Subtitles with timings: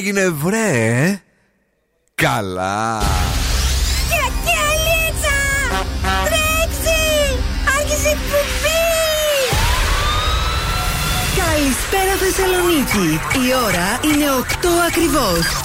[0.00, 1.20] έγινε βρε
[2.14, 3.02] Καλά.
[4.08, 5.38] Και αλίτσα
[6.24, 7.00] Τρέξει
[7.78, 8.80] Άρχισε εκπομπή.
[11.36, 13.20] Καλησπέρα Θεσσαλονίκη.
[13.46, 15.59] Η ώρα είναι 8 ακριβώς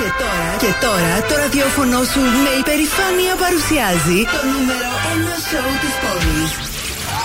[0.00, 4.90] και τώρα, και τώρα το ραδιόφωνο σου με υπερηφάνεια παρουσιάζει το νούμερο
[5.32, 6.50] 1 σοου της πόλης.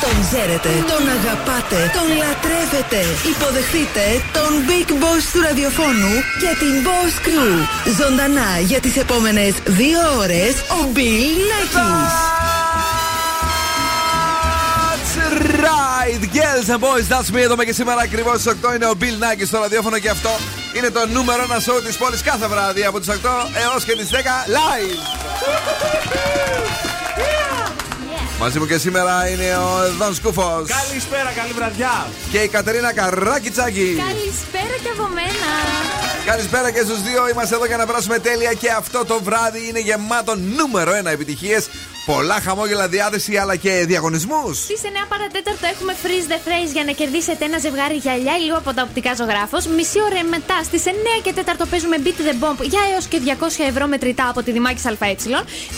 [0.03, 3.01] Τον ξέρετε, τον αγαπάτε, τον λατρεύετε.
[3.33, 4.05] Υποδεχτείτε
[4.37, 7.55] τον Big Boss του ραδιοφώνου και την Boss Crew.
[7.99, 12.15] Ζωντανά για τις επόμενες δύο ώρες ο Bill Nackis.
[15.67, 17.41] right, girls and boys, that's me.
[17.47, 20.29] Εδώ και σήμερα ακριβώς στις 8 είναι ο Bill Nackis στο ραδιόφωνο και αυτό
[20.73, 23.13] είναι το νούμερο ένα show της πόλης κάθε βράδυ από τις 8
[23.63, 24.15] έως και τις 10
[24.57, 24.97] live.
[28.39, 30.65] Μαζί μου και σήμερα είναι ο Δον Σκούφο.
[30.67, 32.07] Καλησπέρα, καλή βραδιά.
[32.31, 34.03] Και η Κατερίνα Καράκιτσάκη.
[34.07, 35.49] Καλησπέρα και από μένα.
[36.25, 37.29] Καλησπέρα και στους δύο.
[37.29, 41.69] Είμαστε εδώ για να περάσουμε τέλεια και αυτό το βράδυ είναι γεμάτο νούμερο 1 επιτυχίες
[42.05, 44.57] Πολλά χαμόγελα διάθεση αλλά και διαγωνισμούς.
[44.57, 48.73] Στις 9 παρατέταρτο έχουμε freeze the phrase για να κερδίσετε ένα ζευγάρι γυαλιά λίγο από
[48.73, 49.65] τα οπτικά ζωγράφος.
[49.67, 50.89] Μισή ώρα μετά στις 9
[51.23, 54.81] και 4 παίζουμε beat the bomb για έως και 200 ευρώ μετρητά από τη Δημάκη
[54.87, 55.15] ΑΕ.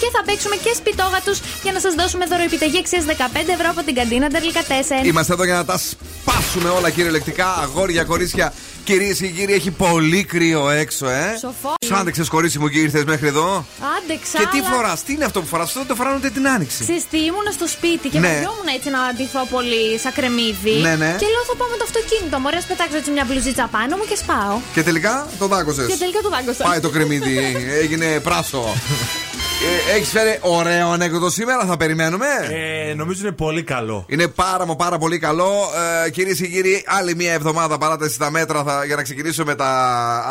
[0.01, 3.13] Και θα παίξουμε και σπιτόγατου για να σας δώσουμε δωροεπιταγή αξίας 15
[3.57, 5.05] ευρώ από την καντίνα Τερλικά 4.
[5.05, 7.47] Είμαστε εδώ για να τα σπάσουμε όλα κυριολεκτικά.
[7.63, 8.53] Αγόρια, κορίτσια,
[8.85, 11.37] Κυρίες και κύριοι, έχει πολύ κρύο έξω, ε.
[11.39, 11.73] Σοφό.
[11.85, 13.65] Σου άντεξε, κορίτσι μου, και ήρθες μέχρι εδώ.
[13.97, 14.37] Άντεξα.
[14.39, 14.69] Και τι αλλά...
[14.69, 16.83] φοράς, τι είναι αυτό που φοράς, αυτό δεν το φοράνε ούτε την άνοιξη.
[16.83, 18.27] Ξεστή, ήμουν στο σπίτι και ναι.
[18.27, 20.75] βαριόμουν έτσι να αντιθώ πολύ σαν κρεμμύδι.
[20.85, 21.15] Ναι, ναι.
[21.21, 22.39] Και λέω θα πάω με το αυτοκίνητο.
[22.39, 24.55] Μωρέ, πετάξω έτσι μια μπλουζίτσα πάνω μου και σπάω.
[24.73, 25.87] Και τελικά το δάγκωσες.
[25.87, 26.63] Και τελικά το δάγκωσα.
[26.63, 27.35] Πάει το κρεμμύδι,
[27.81, 28.61] έγινε πράσο.
[29.91, 32.25] Ε, Έχεις φέρει ωραίο ανέκδοτο σήμερα, θα περιμένουμε.
[32.89, 34.05] Ε, νομίζω είναι πολύ καλό.
[34.09, 35.51] Είναι πάρα μα πάρα πολύ καλό.
[36.05, 39.55] Ε, Κυρίες και κύριοι, άλλη μια εβδομάδα παράταση στα μέτρα θα, για να ξεκινήσουμε με
[39.55, 39.67] τα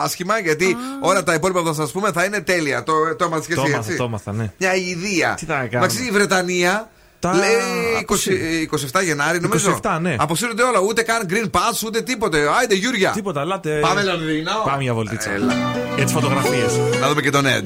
[0.05, 0.39] άσχημα.
[0.39, 1.07] Γιατί Ah.
[1.09, 2.83] όλα τα υπόλοιπα που θα σας πούμε θα είναι τέλεια.
[2.83, 3.99] Το, το έμαθες και Το εσύ, έμαθα, έτσι.
[3.99, 4.51] το έμαθα, ναι.
[4.59, 5.35] Μια ιδέα.
[5.35, 6.89] Τι θα κάνουμε; Εντάξει, η Βρετανία.
[7.19, 9.81] Τα Λέει 20, 27 Γενάρη, νομίζω.
[9.83, 10.17] 27, ναι.
[10.19, 10.81] Αποσύρονται όλα.
[10.81, 12.39] Ούτε καν green pass, ούτε τίποτε.
[12.59, 13.11] Άιντε, Γιούρια.
[13.11, 13.79] Τίποτα, ελάτε.
[13.81, 14.51] Πάμε Λονδίνο.
[14.65, 15.31] Πάμε για βολτίτσα.
[15.31, 15.55] Έλα.
[15.95, 16.73] Για τις φωτογραφίες.
[17.01, 17.65] Να δούμε και τον Ed.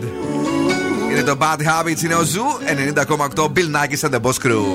[1.11, 2.45] Είναι το Bad Habits, είναι ο Ζου
[3.35, 4.65] 90,8 Bill Nackis and the Boss Crew.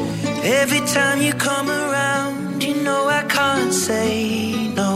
[0.63, 4.13] Every time you come around, you know I can't say
[4.81, 4.93] no.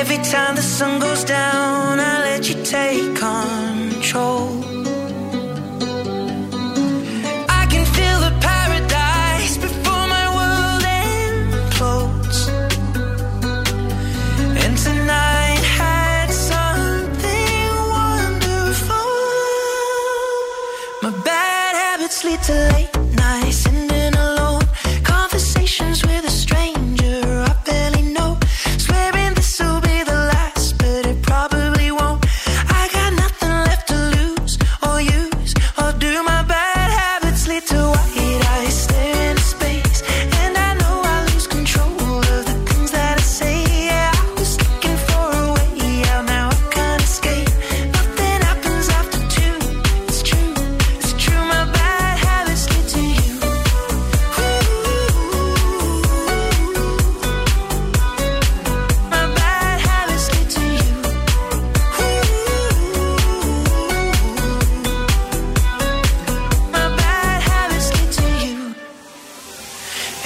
[0.00, 4.67] Every time the sun goes down, I let you take control.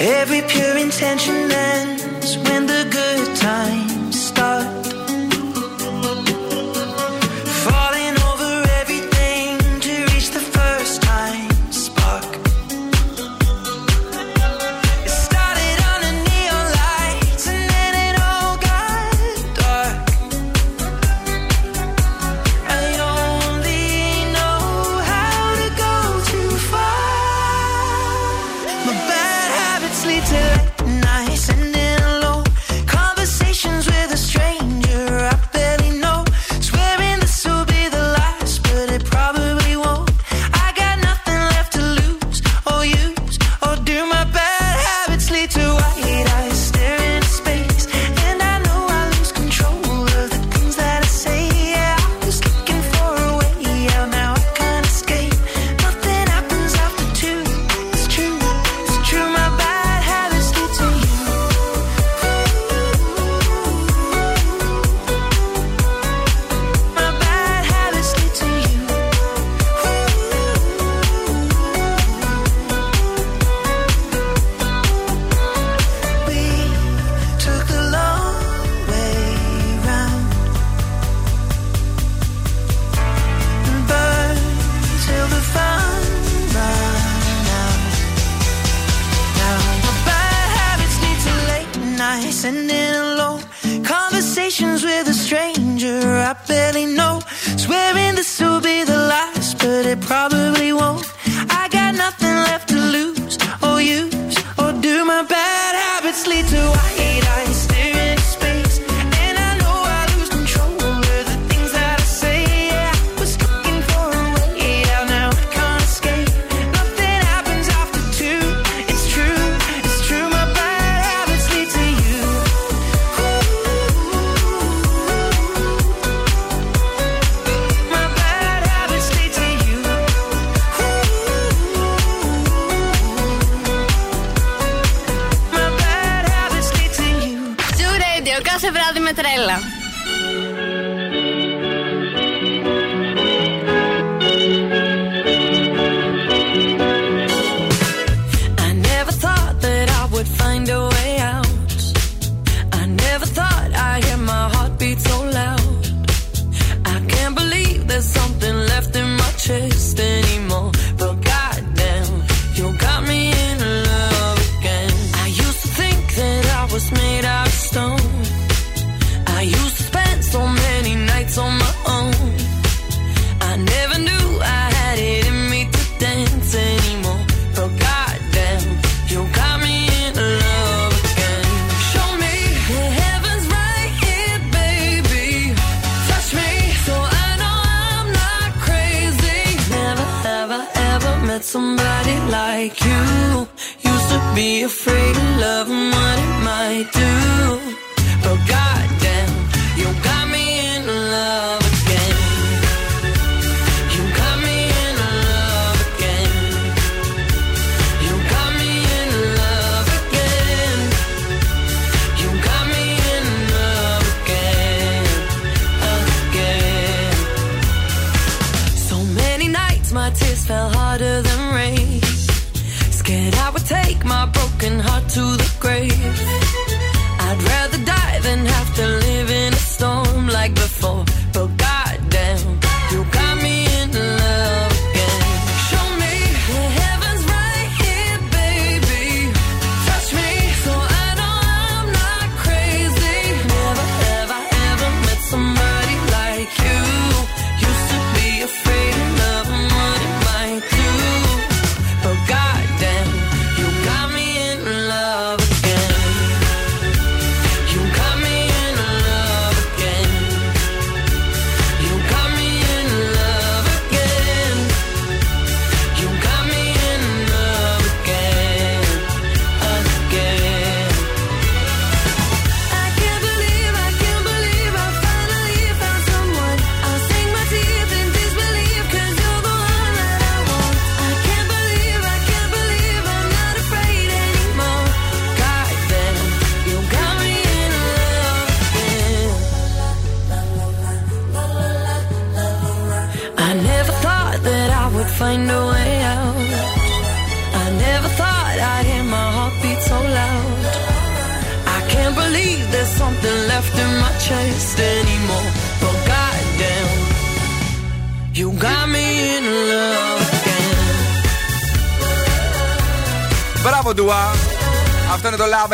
[0.06, 2.03] Every pure intention ends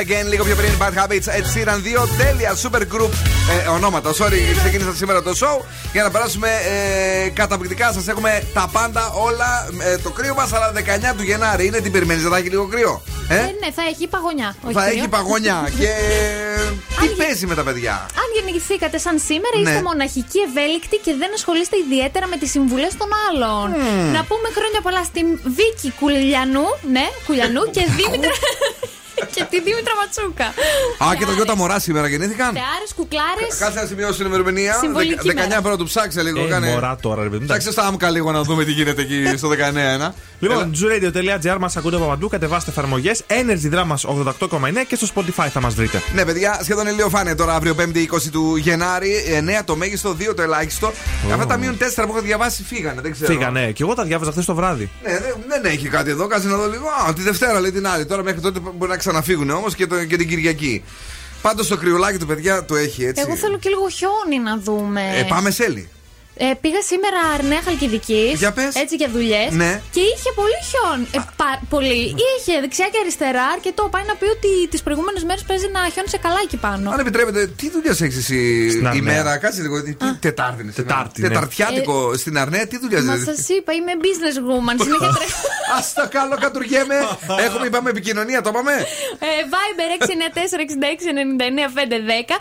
[0.00, 0.70] Again, λίγο πιο πριν.
[0.78, 3.10] Bad Habits, Ed Sheeran, δύο τέλεια super group
[3.64, 4.10] ε, ονόματα.
[4.10, 7.92] Sorry, ξεκίνησα σήμερα το show για να περάσουμε ε, καταπληκτικά.
[7.92, 9.68] Σας έχουμε τα πάντα όλα.
[9.82, 10.72] Ε, το κρύο μας, αλλά
[11.12, 11.66] 19 του Γενάρη.
[11.66, 13.02] Είναι τι περιμένεις, δεν θα έχει λίγο κρύο.
[13.28, 14.56] Ε; Ε, ναι, θα έχει παγωνιά.
[14.64, 14.98] όχι θα κρύο.
[14.98, 15.68] έχει παγωνιά.
[15.78, 15.88] και
[17.00, 19.62] τι Αν- παίζει με τα παιδιά; Αν γεννηθήκατε σαν σήμερα, Ναι.
[19.70, 23.66] είστε μοναχικοί, ευέλικτοι και δεν ασχολείστε ιδιαίτερα με τις συμβουλές των άλλων.
[24.16, 25.26] Να πούμε χρόνια πολλά στην
[25.58, 28.34] Βίκη Κουλιανού, ναι, Κουλιανού και Δήμητρα.
[29.50, 30.46] Και τη Δήμητρα Ματσούκα.
[31.04, 32.50] Α, και τα δυο τα μωρά σήμερα γεννήθηκαν.
[32.52, 33.52] Θεάρε, κουκλάρες.
[33.58, 34.74] Κάτσε να σημειώσω την ημερομηνία.
[34.80, 35.62] Συμβολική Δεκα- 19 μέρα.
[35.62, 36.40] πρώτου ψάξε λίγο.
[36.44, 37.46] Ε, κάνε- μωρά τώρα, ρε παιδί μου.
[37.48, 39.90] Ψάξε στα άμκα λίγο να δούμε τι γίνεται εκεί στο 19.
[39.96, 40.14] Ένα.
[40.38, 43.22] Λοιπόν, zooradio.gr μας ακούτε από παντού, κατεβάστε εφαρμογές.
[43.26, 46.02] Energy Drama 88,9 και στο Spotify θα μας βρείτε.
[46.14, 49.12] Ναι, παιδιά, σχεδόν ηλιοφάνεια τώρα αύριο 5η 20 του Γενάρη.
[49.60, 50.92] 9 το μέγιστο, 2 το ελάχιστο.
[51.32, 53.00] Αυτά τα μείον 4 που έχω διαβάσει φύγανε.
[53.00, 53.32] Δεν ξέρω.
[53.32, 53.70] Φύγανε.
[53.72, 54.90] Και εγώ τα διάβαζα χθες το βράδυ.
[55.04, 56.26] Ναι, δεν, δεν έχει κάτι εδώ.
[56.26, 56.86] Κάτσε να δω λίγο.
[57.08, 58.06] Α, τη Δευτέρα λέει την άλλη.
[58.06, 58.96] Τώρα μέχρι τότε μπορεί να
[59.40, 60.82] ξαναφύγουν όμως και, το- και την Κυριακή.
[61.42, 63.22] Πάντως το κρυουλάκι του παιδιά το έχει έτσι.
[63.26, 65.02] Εγώ θέλω και λίγο χιόνι να δούμε.
[65.18, 65.88] Ε, πάμε σέλι.
[66.46, 68.24] Ε, πήγα σήμερα Αρνέα Χαλκιδική.
[68.42, 68.74] Για πες.
[68.82, 69.50] Έτσι για δουλειές.
[69.62, 69.72] Ναι.
[69.94, 70.98] Και είχε πολύ χιόν.
[71.16, 72.00] Ε, πα- πολύ.
[72.36, 73.82] Είχε δεξιά και αριστερά αρκετό.
[73.94, 76.90] Πάει να πει ότι τις προηγούμενες μέρες παίζει να χιόνι σε καλά εκεί πάνω.
[76.90, 79.02] Αν επιτρέπετε, τι δουλειά έχεις εσύ Στην Αρνέα.
[79.02, 79.82] ημέρα, κάτσε λίγο.
[79.82, 80.72] Τι, τι, τετάρτη είναι.
[80.72, 80.94] σήμερα.
[80.94, 81.28] Τετάρτη, ναι.
[81.28, 83.24] Τεταρτιάτικο στην Αρνέα, τι δουλειά Μα έχεις.
[83.24, 84.74] σας είπα, είμαι business woman.
[84.84, 85.40] Συνέχεια τρέχω.
[85.76, 86.98] Α το καλό, κατουριέμαι.
[87.46, 88.72] Έχουμε, είπαμε επικοινωνία, το είπαμε.
[89.28, 90.06] Ε, Viber 694-6699-510.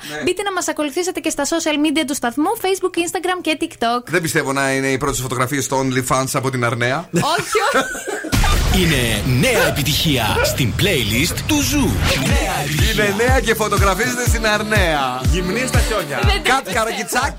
[0.09, 0.21] Ναι.
[0.23, 3.87] Μπείτε να μας ακολουθήσετε και στα social media του σταθμού, Facebook, Instagram και TikTok.
[4.05, 7.09] Δεν πιστεύω να είναι οι πρώτες φωτογραφίες στο OnlyFans από την Αρνέα.
[7.11, 8.81] όχι, όχι.
[8.81, 11.91] Είναι νέα επιτυχία στην playlist του Zoo.
[12.27, 13.03] Νέα επιτυχία.
[13.03, 15.21] Είναι νέα και φωτογραφίζεται στην Αρνέα.
[15.31, 16.19] Γυμνή στα χιόνια.
[16.43, 17.33] Κατ καρακιτσάκ.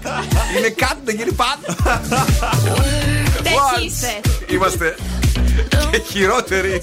[0.57, 1.77] Είναι κάτι, δεν γίνει πατ.
[3.37, 4.21] Τέτοιοι είστε.
[4.55, 4.95] Είμαστε
[5.91, 6.83] και χειρότεροι.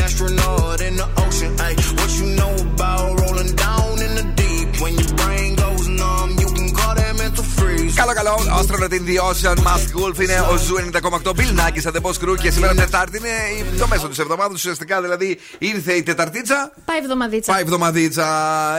[8.13, 8.23] freeze.
[8.23, 8.59] Καλό, καλό.
[8.59, 12.35] Astronaut in the Ocean, Mask Wolf είναι ο Zoo 90,8 Bill Nakis, The Boss Crew
[12.41, 14.53] και σήμερα Τετάρτη είναι η- το μέσο της εβδομάδας.
[14.53, 16.71] Ουσιαστικά δηλαδή ήρθε η Τεταρτίτσα.
[16.85, 17.51] Πάει εβδομαδίτσα.
[17.51, 18.25] Πάει εβδομαδίτσα.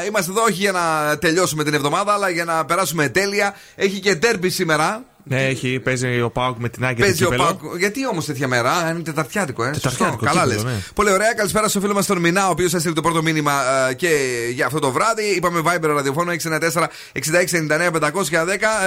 [0.09, 3.55] Είμαστε εδώ όχι για να τελειώσουμε την εβδομάδα, αλλά για να περάσουμε τέλεια.
[3.75, 5.05] Έχει και ντέρμπι σήμερα.
[5.25, 7.45] Ναι, έχει, παίζει ο ΠΑΟΚ με την ΑΕΚ Παίζει ο κύπελλο.
[7.47, 7.77] Πάκο.
[7.77, 9.71] Γιατί όμως τέτοια μέρα, είναι τεταρτιάτικο, ε.
[9.71, 10.27] Τεταρτιάτικο, Σωστό.
[10.35, 10.57] Καλά λες.
[10.57, 10.83] κύπελλο, ναι.
[10.95, 11.35] Πολύ ωραία.
[11.35, 13.53] Καλησπέρα στο φίλο μας τον Μινά, ο οποίος έστειλε το πρώτο μήνυμα
[13.91, 14.09] ε, και
[14.55, 15.23] για αυτό το βράδυ.
[15.37, 18.03] Είπαμε Viber ραδιοφώνο 694 6699 510.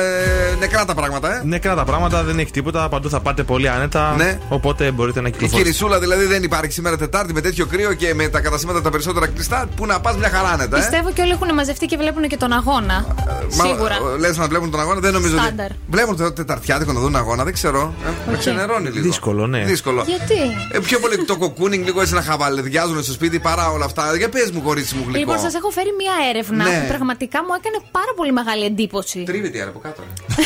[0.02, 1.42] Ε, νεκρά τα πράγματα, ε.
[1.46, 2.90] Νεκρά τα πράγματα, δεν έχει τίποτα.
[2.90, 4.14] Παντού θα πάτε πολύ άνετα.
[4.18, 4.40] Ναι.
[4.50, 5.70] Οπότε μπορείτε να Η κυκλοφορήσετε.
[5.70, 9.28] κυρισούλα δηλαδή δεν υπάρχει σήμερα Τετάρτη με τέτοιο κρύο και με τα καταστήματα τα περισσότερα
[9.28, 9.70] κλειστά.
[9.76, 10.80] Πού να πας μια χαρά άνετα, ε.
[10.80, 13.06] Πιστεύω και όλοι έχουν μαζευτεί και βλέπουν και τον αγώνα.
[13.48, 13.96] Σίγουρα.
[14.20, 15.66] Λες να βλέπουν τον αγώνα, δεν νομίζω Στάνταρ.
[15.66, 15.76] ότι.
[15.90, 17.94] Βλέπουν το Τεταρτιάτικο να δουν αγώνα, δεν ξέρω.
[18.28, 19.06] Ε, Με ξενερώνει λίγο.
[19.06, 19.64] Δύσκολο, ναι.
[19.64, 20.04] Δύσκολο.
[20.08, 20.40] Γιατί;
[20.72, 24.16] Ε, πιο πολύ το κοκκούνινγκ, λίγο έτσι να χαβαλεδιάζουν στο σπίτι παρά όλα αυτά.
[24.18, 25.18] Για πες μου, κορίτσι μου γλυκό.
[25.20, 26.80] Λοιπόν, σας έχω φέρει μία έρευνα Ναι.
[26.82, 29.24] που πραγματικά μου έκανε πάρα πολύ μεγάλη εντύπωση.
[29.26, 30.02] Τρίβεται η από κάτω.
[30.02, 30.44] ρε.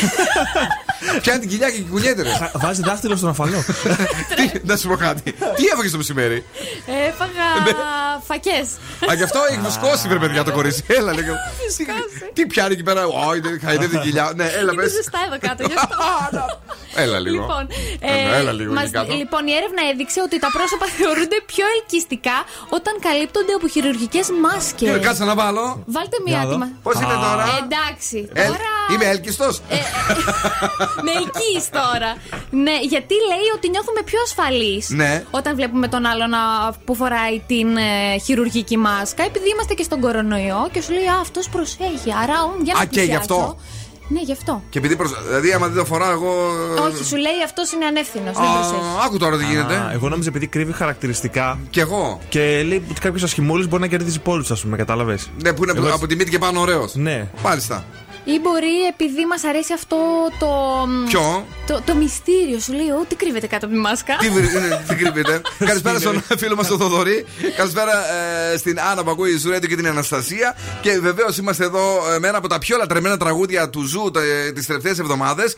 [1.22, 2.22] Πιάνει την κοιλιά και κουνιέται.
[2.22, 2.30] ρε.
[2.30, 3.64] Α, Βάζει δάχτυλο στον αφαλό.
[4.36, 5.32] Τι, να σου πω κάτι.
[5.32, 6.44] Τι έφαγε το μεσημέρι;
[7.08, 7.72] Έφαγα Ναι.
[8.26, 8.66] φακές.
[9.10, 10.82] Α, γι' αυτό έχει φουσκώσει, βρε παιδιά το κορίτσι.
[10.86, 11.30] Έλα, λέγε.
[11.76, 11.84] Τι-
[12.32, 14.32] Τι πιάνει εκεί πέρα; Όχι, δεν χαϊδεύει την κοιλιά.
[14.36, 14.90] Ναι, έλα, Είναι πες.
[14.92, 15.69] ζεστά εδώ κάτω, γι' αυτό.
[16.94, 17.40] Έλα λίγο.
[17.42, 17.66] Λοιπόν,
[18.00, 19.14] Έλα, έλα λίγο μας- εκεί κάτω.
[19.14, 22.36] λοιπόν, η έρευνα έδειξε ότι τα πρόσωπα θεωρούνται πιο ελκυστικά
[22.76, 24.94] όταν καλύπτονται από χειρουργικές μάσκες.
[24.94, 25.82] Ε, Κάτσε να βάλω.
[25.86, 26.50] Βάλτε μία Για να δω.
[26.50, 26.66] άτομα.
[26.82, 28.18] Πώς είναι τώρα; Εντάξει.
[28.32, 28.70] Ελ- Τώρα.
[28.92, 29.76] Είμαι έλκυστος; Ε,
[31.06, 32.10] με ελκύεις τώρα.
[32.50, 35.24] Ναι, γιατί λέει ότι νιώθουμε πιο ασφαλείς Ναι.
[35.30, 36.38] όταν βλέπουμε τον άλλον α,
[36.84, 39.22] που φοράει την ε, χειρουργική μάσκα.
[39.24, 42.10] Επειδή είμαστε και στον κορονοϊό και σου λέει Α, αυτός προσέχει.
[42.22, 43.34] Άρα, ου, για να Α, και γι' πλησιάσω».
[43.34, 43.56] αυτό.
[44.12, 44.62] Ναι, γι' αυτό.
[44.70, 45.10] Και επειδή προσ...
[45.26, 46.32] Δηλαδή, άμα δεν το φοράω εγώ.
[46.88, 48.36] Όχι, σου λέει αυτός είναι ανεύθυνος.
[48.36, 48.80] Δεν Α, προσέχει.
[49.06, 49.90] Άκου τώρα τι Α, γίνεται.
[49.92, 52.20] εγώ νόμιζα επειδή κρύβει χαρακτηριστικά Κι εγώ.
[52.28, 55.30] και λέει ότι κάποιος ασχημούλης μπορεί να κερδίσει πόντους, ας πούμε, κατάλαβες.
[55.42, 56.94] Ναι, που είναι Εγώ- από τη μύτη και πάνω ωραίος.
[56.94, 57.28] Ναι.
[57.42, 57.84] Μάλιστα.
[58.24, 59.96] Ή μπορεί επειδή μας αρέσει αυτό
[60.38, 60.46] το.
[60.86, 64.16] μ, Ποιο; Το, το μυστήριο σου λέει, Ω, τι κρύβεται κάτω από τη μάσκα.
[64.16, 65.40] Τι, βρει- είναι- τι κρύβεται.
[65.70, 67.26] Καλησπέρα στον φίλο μας τον Θοδωρή.
[67.56, 67.92] Καλησπέρα
[68.52, 70.56] ε, στην Άννα που ακούει Zoo Radio και την Αναστασία.
[70.80, 74.10] Και βεβαίως είμαστε εδώ ε, με ένα από τα πιο λατρεμένα τραγούδια του Zoo
[74.54, 75.54] τις τελευταίες εβδομάδες.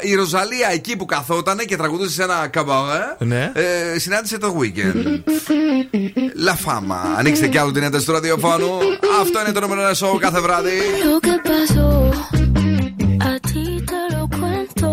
[0.00, 3.16] η Ροζαλία εκεί που καθόταν και τραγουδούσε σε ένα καμπαρέ.
[3.18, 3.52] Ναι.
[3.54, 5.22] ε, συνάντησε το weekend.
[6.46, 6.96] La Fama.
[7.18, 8.78] Ανοίξτε κι άλλο την ένταση του ραδιοφώνου.
[9.20, 10.70] Αυτό είναι το νούμερο ένα show κάθε βράδυ.
[13.20, 14.88] A ti te lo cuento.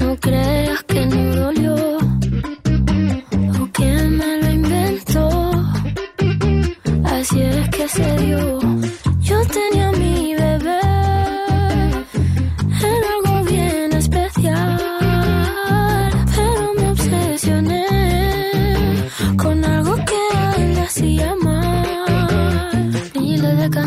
[0.00, 1.74] No creas que no dolió
[3.60, 5.28] o que me lo inventó.
[7.04, 8.79] Así es que se dio.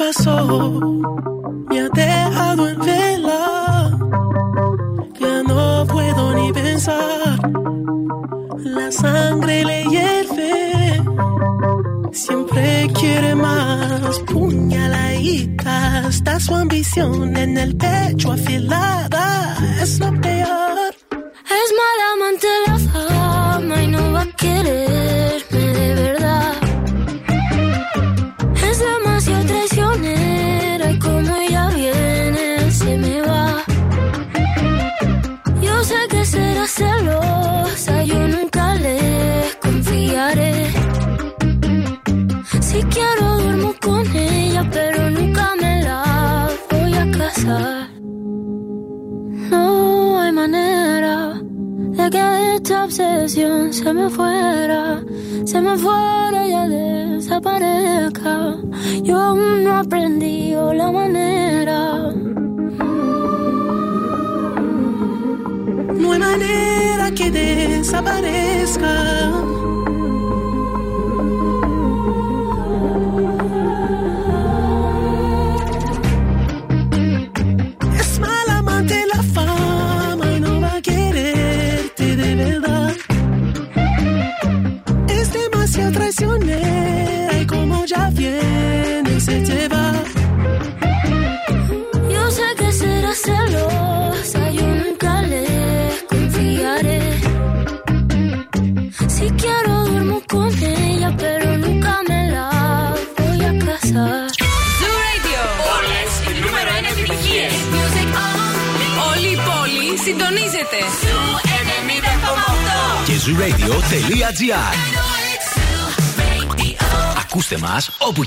[0.00, 0.80] pasó
[1.68, 3.42] me ha dejado en vela.
[5.20, 7.38] Ya no puedo ni pensar.
[8.78, 11.02] La sangre le hierve.
[12.12, 14.18] Siempre quiere más.
[14.20, 16.08] Puñaladita.
[16.08, 19.09] Está su ambición en el pecho afilada.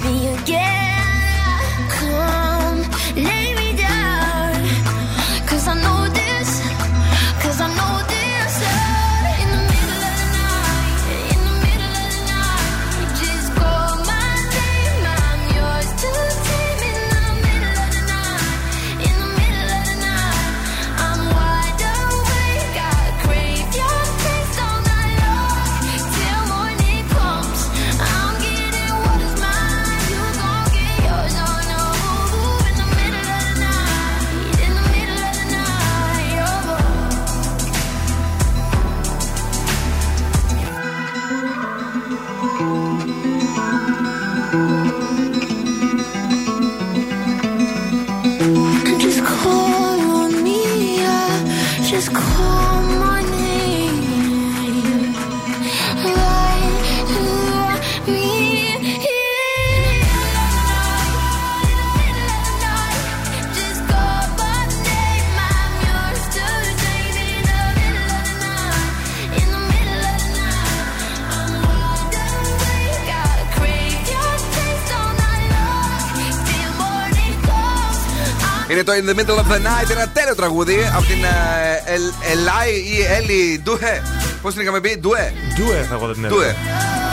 [0.00, 0.71] me again.
[78.92, 79.90] το In the Middle of the Night.
[79.90, 84.02] Ένα τέλειο τραγούδι από την ε, Ελάι ή Έλλη Ντουέ.
[84.42, 85.32] Πώς την είχαμε πει, Ντουέ.
[85.56, 86.56] Ντουέ θα εγώ την Ντουέ.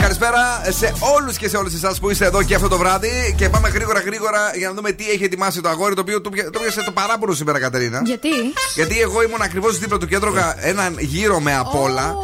[0.00, 3.34] Καλησπέρα σε όλους και σε όλες εσάς που είστε εδώ και αυτό το βράδυ.
[3.36, 6.30] Και πάμε γρήγορα γρήγορα για να δούμε τι έχει ετοιμάσει το αγόρι το οποίο το
[6.60, 8.02] πιάσε το παράπονο σήμερα, Κατερίνα.
[8.04, 8.28] Γιατί;
[8.74, 12.16] Γιατί εγώ ήμουν ακριβώς δίπλα του και έτρωγα έναν γύρο με απόλα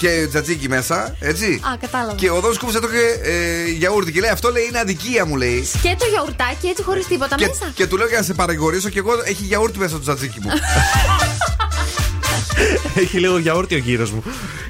[0.00, 1.60] και τζατζίκι μέσα, έτσι.
[1.72, 2.14] Α, κατάλαβα.
[2.14, 5.68] Και ο Δόν Σκούφο έτρωγε ε, γιαούρτι και λέει αυτό λέει είναι αδικία μου λέει.
[5.82, 7.70] Και το γιαουρτάκι έτσι χωρίς τίποτα Και, μέσα.
[7.74, 10.50] και του λέω για να σε παρηγορήσω και εγώ έχει γιαούρτι μέσα στο τζατζίκι μου.
[12.94, 14.22] Έχει λίγο γιαούρτι ο γύρος μου.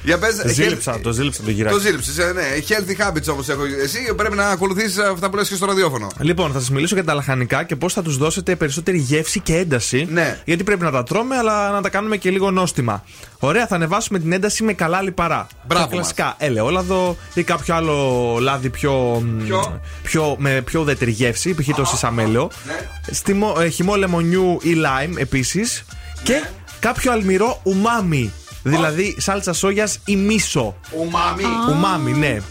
[0.03, 1.75] Για πες, Ζήλεψα, το ζήλεψα το γυράκι.
[1.75, 2.43] Το ζήλεψες, ναι.
[2.67, 3.61] Healthy habits όμω έχω.
[3.83, 6.07] Εσύ πρέπει να ακολουθήσεις αυτά που λες και στο ραδιόφωνο.
[6.19, 9.55] Λοιπόν, θα σας μιλήσω για τα λαχανικά και πώς θα τους δώσετε περισσότερη γεύση και
[9.57, 10.07] ένταση.
[10.11, 10.39] Ναι.
[10.45, 13.03] Γιατί πρέπει να τα τρώμε, αλλά να τα κάνουμε και λίγο νόστιμα.
[13.39, 15.47] Ωραία, θα ανεβάσουμε την ένταση με καλά λιπαρά.
[15.67, 18.93] Μπράβο Τα κλασικά ελαιόλαδο ή κάποιο άλλο λάδι πιο.
[19.25, 21.75] μ, Ποιο; πιο με πιο ουδέτερη γεύση, π.χ.
[21.75, 22.49] το σισαμέλαιο.
[22.65, 22.87] Ναι.
[23.11, 25.83] Στιμο, ε, χυμό λεμονιού ή lime επίσης.
[26.23, 26.49] Και Ναι.
[26.79, 28.31] κάποιο αλμυρό ουμάμι.
[28.63, 30.75] Δηλαδή σάλτσα σόγιας ή μίσο.
[30.91, 31.43] Ουμάμι.
[31.69, 32.41] Ουμάμι, ναι.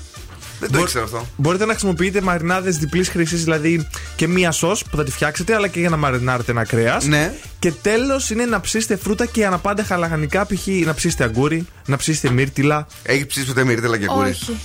[0.60, 1.26] Δεν το ήξερα αυτό.
[1.36, 5.68] Μπορείτε να χρησιμοποιείτε μαρινάδες διπλής χρήσης, δηλαδή και μία σος που θα τη φτιάξετε, αλλά
[5.68, 7.04] και για να μαρινάρετε ένα κρέας.
[7.06, 7.34] Ναι.
[7.58, 10.66] Και τέλος είναι να ψήσετε φρούτα και αναπάντεχα λαχανικά, π.χ.
[10.84, 14.30] να ψήσετε αγκούρι, να ψήσετε μύρτιλα Έχει ψήσει ποτέ μυρίτελα και κούρι.
[14.30, 14.58] Όχι.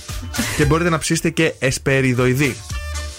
[0.56, 2.56] και μπορείτε να ψήσετε και εσπεριδοειδή.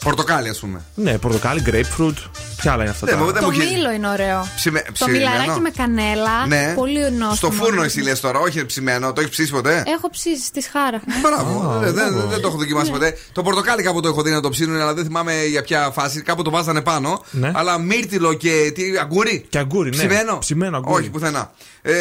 [0.07, 0.81] Πορτοκάλι, ας πούμε.
[0.95, 2.13] Ναι, πορτοκάλι, grapefruit.
[2.57, 3.05] Ποια άλλα είναι αυτά.
[3.05, 4.47] Ναι, τα- μα δεν Το μου έχει- μήλο είναι ωραίο.
[4.55, 5.17] Ψημε- Το ψημένο.
[5.17, 6.45] μιλαράκι με κανέλα.
[6.47, 6.73] Ναι.
[6.75, 7.33] Πολύ νόστιμο.
[7.35, 9.13] Στο φούρνο εσύ λες τώρα, όχι ψημένο.
[9.13, 11.01] Το έχεις ψήσει ποτέ; Έχω ψήσει στη σχάρα.
[11.21, 11.79] Μπράβο.
[11.81, 13.17] Δεν- δεν, δεν το έχω δοκιμάσει ποτέ.
[13.31, 16.21] Το πορτοκάλι κάπου το έχω δει να το ψήνουν, αλλά δεν θυμάμαι για ποια φάση.
[16.21, 17.23] Κάπου το βάζανε πάνω.
[17.31, 17.51] Ναι.
[17.55, 19.45] Αλλά μύρτιλο και τι, αγκούρι.
[19.49, 19.95] Και αγκούρι, ναι.
[19.95, 21.01] Ψημένο; Ψημένο αγκούρι.
[21.01, 21.51] Όχι, πουθενά.
[21.81, 21.93] Ε,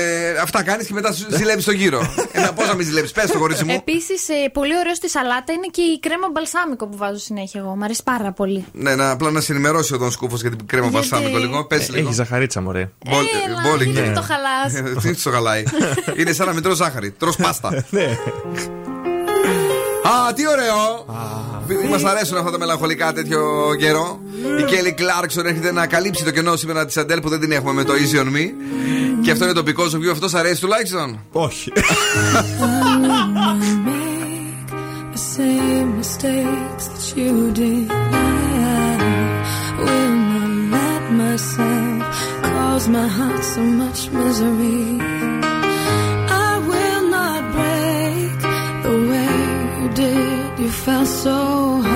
[0.42, 2.00] αυτά κάνεις και μετά σου ζηλεύει τον γύρο.
[2.32, 3.74] ε, πώς να μην ζηλεύει, πες το κορίτσι μου.
[3.74, 7.74] Επίσης, πολύ ωραίο στη σαλάτα είναι και η κρέμα μπαλσάμικο που βάζω συνέχεια εγώ.
[8.04, 8.64] Μ' αρέσει πάρα πολύ.
[8.72, 11.64] Ναι, να, απλά να σε ενημερώσει ο Δον Σκούφος για την κρέμα Γιατί- βαλσάμικο λίγο.
[11.64, 12.06] Πες Ε, λίγο.
[12.06, 12.90] Έχει ζαχαρίτσα, μωρέ.
[13.06, 14.14] Μπολ- Έλα, μπόλικ, γιατί ναι.
[14.14, 15.62] το χαλάς; Ε, Τι το χαλάει.
[16.18, 17.10] Είναι σαν να μην τρως ζάχαρη.
[17.10, 17.84] Τρως πάστα.
[17.90, 18.18] Ναι.
[20.28, 21.06] Α, τι ωραίο!
[21.90, 23.40] Μας αρέσουν αυτά τα μελαγχολικά τέτοιο
[23.78, 24.20] καιρό.
[24.60, 27.72] Η Kelly Clarkson έρχεται να καλύψει το κενό σήμερα της Αντέλ που δεν την έχουμε
[27.72, 28.46] με το Easy on Me.
[29.22, 31.72] Και αυτό είναι το πικό σου Αυτός σ' αρέσει τουλάχιστον; Όχι.
[35.16, 37.88] the same mistakes that you did.
[37.90, 38.98] I
[39.84, 42.02] will not let myself
[42.42, 45.00] cause my heart so much misery.
[46.48, 48.38] I will not break
[48.86, 49.34] the way
[49.78, 50.58] you did.
[50.62, 51.36] You felt so
[51.80, 51.95] hard.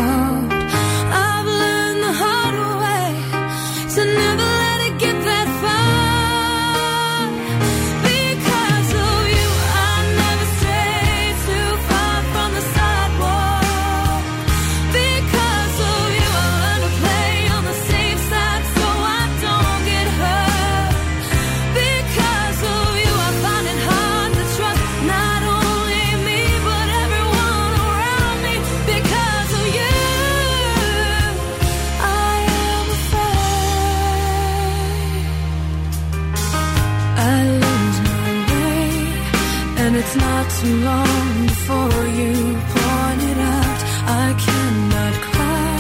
[40.13, 42.33] It's not too long before you
[42.75, 43.81] point it out.
[44.23, 45.79] I cannot cry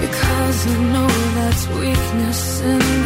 [0.00, 2.97] because I know that's weakness in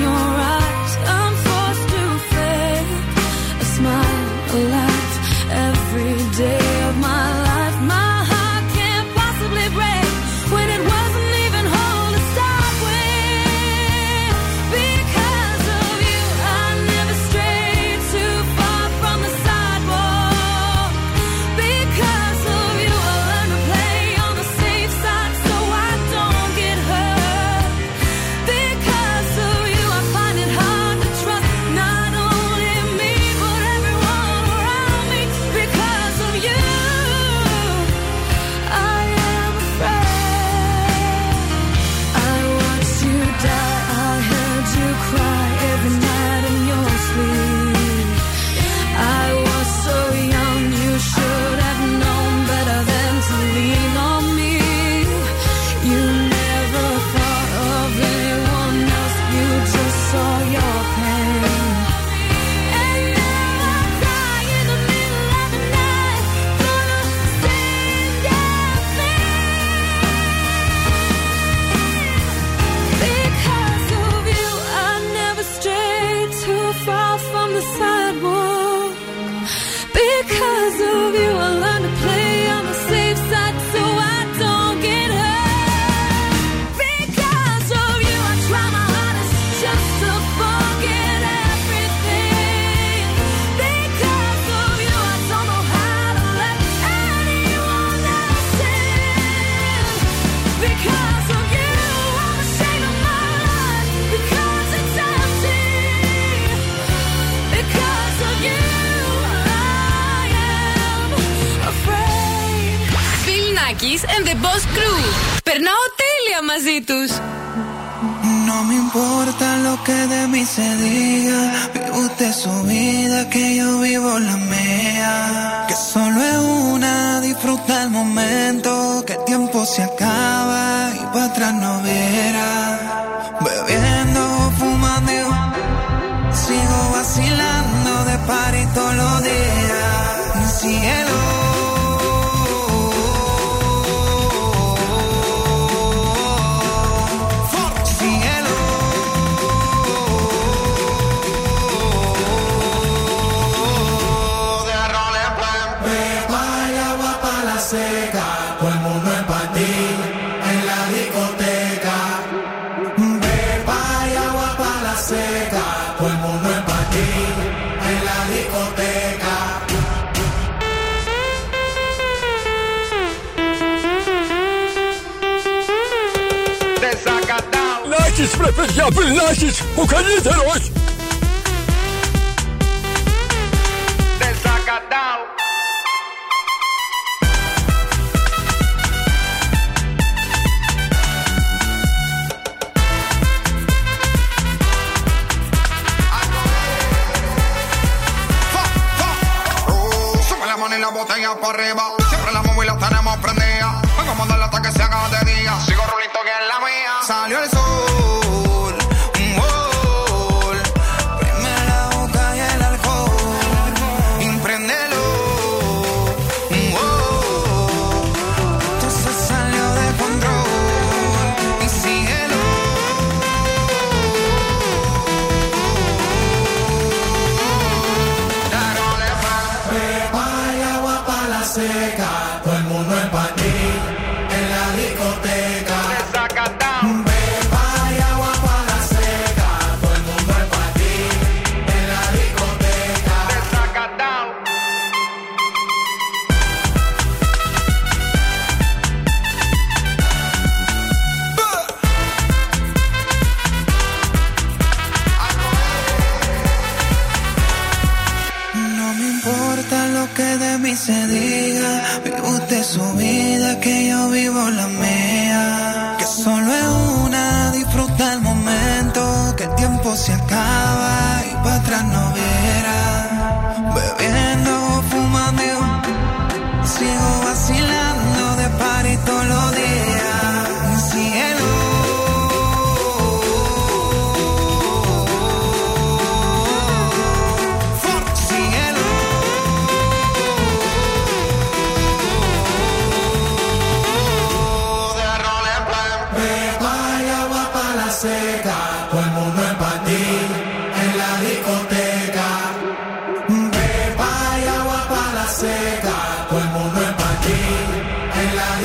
[178.77, 180.72] я приносить Украине, кондитеров.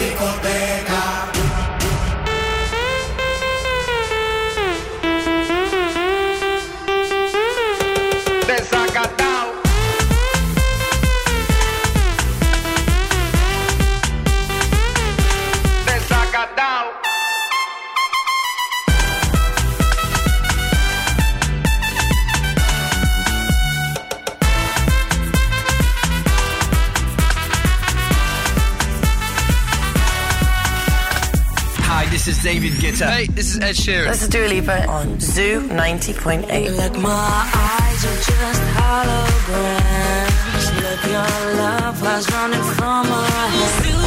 [0.07, 0.96] Discoteca.
[32.99, 34.07] Hey, this is Ed Sheeran.
[34.07, 36.77] This is Dua Lipa on Zoo 90.8.
[36.77, 40.25] Like my eyes are just holograms.
[40.81, 44.06] Like your love running from.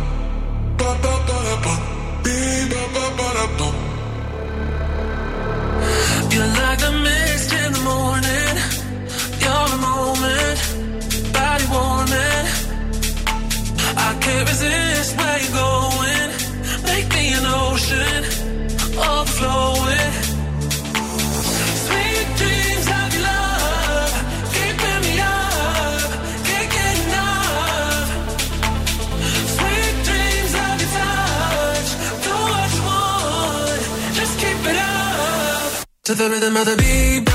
[36.11, 37.30] To the rhythm of the beat,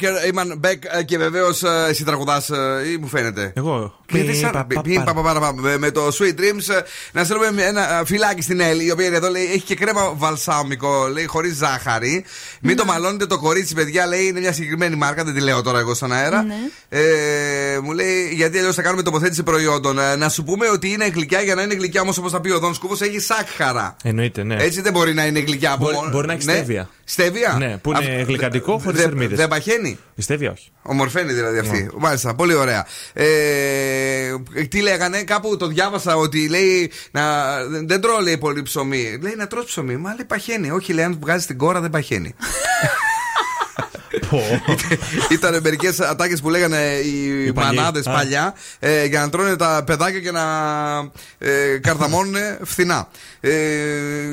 [0.00, 2.48] Walker, Eamon Beck ε, και βεβαίως εσύ τραγουδάς
[2.92, 3.52] ή μου φαίνεται.
[3.56, 3.94] Εγώ.
[4.10, 5.02] Γιατί Πι, σαν- πα, πα, πι, πα.
[5.04, 6.80] πα, πα, πα, πα, με- Με το Sweet Dreams ε,
[7.12, 10.12] να στείλουμε ένα ε, φυλάκι στην Έλλη, η οποία είναι εδώ λέει έχει και κρέμα
[10.16, 12.24] βαλσάμικο, λέει χωρίς ζάχαρη.
[12.60, 15.78] Μην το μαλώνετε το κορίτσι, παιδιά, λέει είναι μια συγκεκριμένη μάρκα, δεν τη λέω τώρα
[15.78, 16.44] εγώ στον αέρα.
[17.76, 17.76] Ναι.
[17.76, 19.98] Ε, μου λέει γιατί αλλιώς θα κάνουμε τοποθέτηση προϊόντων.
[19.98, 22.50] Ε, να σου πούμε ότι είναι γλυκιά για να είναι γλυκιά όμως όπως θα πει
[22.50, 23.96] ο Δόν Σκούφο έχει σάκχαρα.
[24.02, 24.56] Εννοείται, ναι.
[24.58, 26.52] Έτσι δεν μπορεί να είναι γλυκιά από Μπορεί, μόνο- μπορεί να έχει Ναι.
[26.52, 26.88] στέβια.
[27.04, 29.38] Στέβια; Ναι, που είναι Αυ- γλυκαντικό χωρίς δεν- θερμίδες.
[29.38, 30.70] Δεν παχαίνει; Η στέβια όχι.
[30.82, 31.90] Ομορφαίνει δηλαδή αυτή.
[31.98, 32.86] Μάλιστα, πολύ ωραία.
[33.12, 33.24] Ε,
[34.68, 37.22] τι λέγανε, κάπου το διάβασα ότι λέει να,
[37.86, 39.18] δεν τρώω λέει πολύ ψωμί.
[39.22, 39.96] Λέει να τρως ψωμί.
[39.96, 40.70] Μα λέει παχαίνει.
[40.70, 42.34] Όχι, λέει αν βγάζεις την κόρα δεν παχαίνει.
[45.36, 47.76] Ήταν μερικές ατάκες που λέγανε οι, Οι παλιοί.
[47.76, 48.10] μανάδες Α.
[48.12, 50.42] παλιά ε, για να τρώνε τα παιδάκια και να
[51.38, 53.08] ε, καρδαμώνουν φθηνά.
[53.40, 53.50] Ε,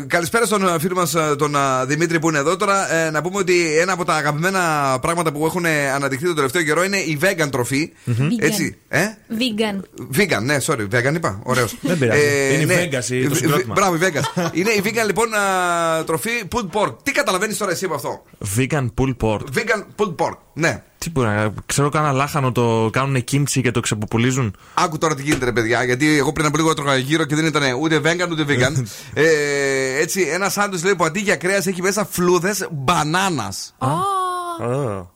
[0.08, 2.94] καλησπέρα στον φίλο μας τον α, Δημήτρη που είναι εδώ τώρα.
[2.94, 5.66] Ε, να πούμε ότι ένα από τα αγαπημένα πράγματα που έχουν
[5.96, 7.92] αναδειχθεί τον τελευταίο καιρό είναι η vegan τροφή.
[8.08, 8.28] Vegan.
[8.40, 8.78] Έτσι.
[8.88, 9.80] Ε; Vegan.
[10.18, 11.40] Vegan, ναι, sorry, vegan είπα.
[11.44, 11.76] Ωραίος.
[11.82, 12.22] Δεν πειράζει.
[12.62, 13.74] Είναι η Vegas η- το συγκρότημα.
[13.74, 14.42] Μπράβο, η Vegas.
[14.60, 16.96] είναι η vegan λοιπόν α, τροφή pulled pork.
[17.04, 18.24] Τι καταλαβαίνεις τώρα εσύ από αυτό;
[18.58, 19.40] Vegan pulled pork.
[19.56, 20.38] Vegan pulled pork.
[20.54, 20.84] Ναι.
[20.98, 21.54] Τι μπορεί να.
[21.66, 24.56] Ξέρω κανένα λάχανο το κάνουν κίνηση και το ξεποπουλίζουν.
[24.74, 25.84] Άκου τώρα τι γίνεται, ρε παιδιά.
[25.84, 28.84] Γιατί εγώ πριν από λίγο έτρωγα γύρω και δεν ήταν ούτε vegan ούτε vegan.
[29.14, 33.76] ε, έτσι, ένα σάντουιτς λέει που αντί για κρέας έχει μέσα φλούδες μπανάνας.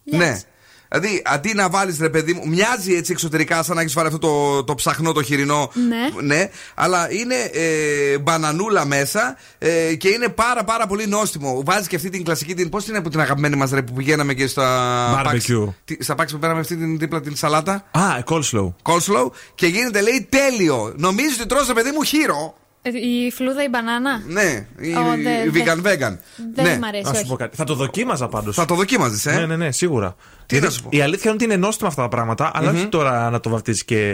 [0.03, 0.39] Ναι.
[0.89, 4.19] Δηλαδή, αντί να βάλεις ρε παιδί μου, μοιάζει έτσι εξωτερικά σαν να έχεις βάλει αυτό
[4.19, 5.71] το, το ψαχνό το χοιρινό.
[6.23, 6.49] Ναι.
[6.75, 11.61] αλλά είναι ε, μπανανούλα μέσα ε, και είναι πάρα πάρα πολύ νόστιμο.
[11.65, 12.53] Βάζεις και αυτή την κλασική.
[12.53, 15.23] Την, Πώς είναι από την αγαπημένη μας ρε που πηγαίναμε και στα.
[15.25, 15.63] Barbecue.
[15.65, 18.73] Pax- τι- στα πάξ που πέραμε αυτή την δίπλα την σαλάτα; Α, coleslaw.
[18.83, 20.93] Coleslaw και γίνεται λέει τέλειο.
[20.97, 22.55] Νομίζεις ότι τρως ρε παιδί μου χείρο;
[22.93, 26.17] Ε, Η φλούδα η μπανάνα; Ναι, η, Ω, η δε- vegan δε- vegan.
[26.53, 26.77] δεν ναι.
[26.77, 27.03] μ' αρέσει.
[27.03, 27.27] Να σου όχι.
[27.29, 27.55] πω κάτι.
[27.57, 28.55] Θα το δοκίμαζα πάντως.
[28.55, 30.15] Θα το δοκίμαζες, ε; Ναι, ναι, ναι, σίγουρα.
[30.45, 30.89] Τι Γιατί να σου πω.
[30.91, 33.85] Η αλήθεια είναι ότι είναι νόστιμα αυτά τα πράγματα, αλλά όχι τώρα να το βαφτίσει
[33.85, 34.13] και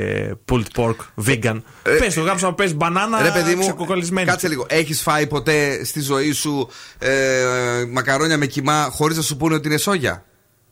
[0.52, 0.96] pulled pork,
[1.28, 1.62] vegan.
[1.84, 4.28] Ε, Πες το γάμψα να πες μπανάνα Ρε παιδί μου, ξεκοκολλισμένη.
[4.28, 4.66] κάτσε λίγο.
[4.70, 6.70] Έχεις φάει ποτέ στη ζωή σου
[7.00, 7.10] ε,
[7.92, 10.26] μακαρόνια με κοιμά χωρίς να σου πούνε ότι είναι σόγια;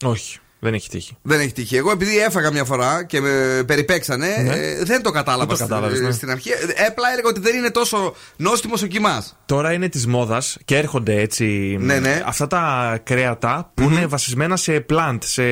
[0.06, 1.18] Όχι, δεν έχει τύχει.
[1.22, 1.76] Δεν έχει τύχει.
[1.76, 4.54] Εγώ επειδή έφαγα μια φορά και με περιπέξανε, Ναι.
[4.54, 6.14] ε, δεν το κατάλαβα Δεν το κατάλαβες, στην, ναι.
[6.14, 6.50] στην αρχή.
[6.50, 9.38] Ε, Απλά έλεγα ότι δεν είναι τόσο νόστιμο ο κοιμάς.
[9.46, 12.24] Τώρα είναι της μόδας και έρχονται έτσι Ναι, ναι.
[12.26, 15.44] αυτά τα κρέατα που είναι βασισμένα σε plant, σε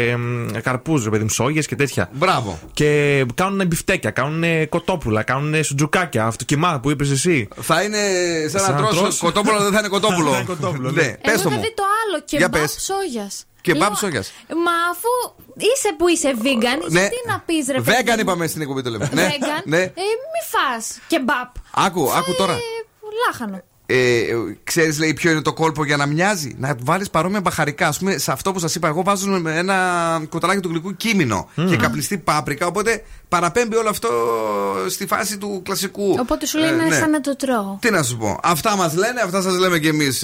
[0.62, 2.10] καρπούζ, παιδί μου, σόγιες και τέτοια.
[2.14, 2.60] Μπράβο.
[2.74, 7.48] Και κάνουν μπιφτέκια, κάνουν κοτόπουλα, κάνουν σουτζουκάκια, αυτό κοιμά που είπες εσύ.
[7.62, 7.98] Θα είναι
[8.50, 9.18] σαν Σαν να να τρώσει τρως.
[9.18, 10.30] κοτόπουλο, δεν θα είναι κοτόπουλο.
[10.32, 11.08] Δεν θα είναι κοτόπουλο, ναι, ναι.
[11.22, 11.62] πες Εγώ το είχα μου.
[11.62, 12.50] δει το άλλο και Για
[13.64, 13.98] μπαπ πες.
[13.98, 14.22] σόγια.
[14.22, 14.32] Κεμπάπ σόγιας.
[14.66, 15.10] Μα αφού
[15.56, 17.00] είσαι που είσαι vegan, Ναι.
[17.00, 19.10] γιατί να πεις ρε παιδί Vegan μου; είπαμε στην εκπομπή το λέμε.
[19.14, 19.62] Ναι, Vegan.
[19.66, 19.82] ναι.
[19.82, 19.90] Ε,
[20.32, 21.50] μη φας κεμπάπ.
[21.72, 22.54] Άκου, άκου τώρα.
[22.54, 22.58] Ε,
[23.28, 23.62] λάχανο.
[23.92, 24.24] Ε,
[24.64, 27.88] Ξέρεις, λέει, ποιο είναι το κόλπο για να μοιάζει; Να βάλεις παρόμοια μπαχαρικά.
[27.88, 29.76] Α πούμε, σε αυτό που σας είπα, εγώ βάζω με ένα
[30.30, 32.66] κοταλάκι του γλυκού κείμενο και καπνιστή πάπρικα.
[32.68, 34.10] Οπότε παραπέμπει όλο αυτό
[34.90, 36.16] στη φάση του κλασικού.
[36.20, 36.96] Οπότε σου λέει Ε, είναι ναι.
[36.96, 37.78] σαν να το τρώω.
[37.82, 38.40] Τι να σου πω.
[38.44, 40.24] Αυτά μας λένε, αυτά σας λέμε κι εμείς.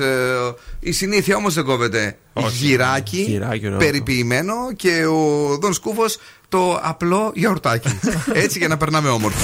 [0.80, 2.18] η συνήθεια όμως δεν κόβεται.
[2.52, 3.78] Γυράκι, Γυράκι, ωραίο.
[3.78, 5.20] περιποιημένο και ο
[5.62, 6.18] Δον Σκούφος
[6.50, 8.00] το απλό γιαουρτάκι.
[8.44, 9.38] Έτσι για να περνάμε όμορφα.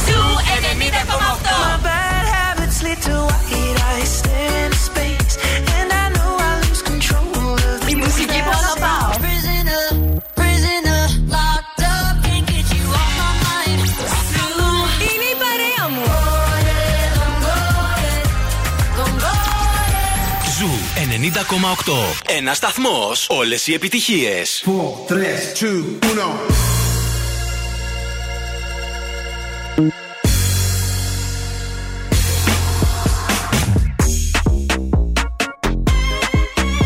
[22.25, 23.11] Ένα σταθμό.
[23.27, 24.43] Όλε οι επιτυχίε.
[24.63, 25.15] 4, 3,
[25.59, 26.71] 2, 1.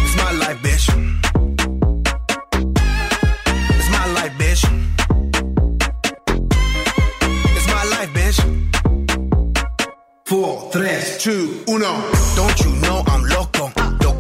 [0.04, 0.88] It's my life, bitch.
[3.80, 4.64] It's my life, bitch.
[7.58, 8.40] It's my life, bitch.
[10.30, 11.94] Four, tres, two, uno.
[12.40, 13.15] Don't you know I'm loco?
[13.15, 13.15] No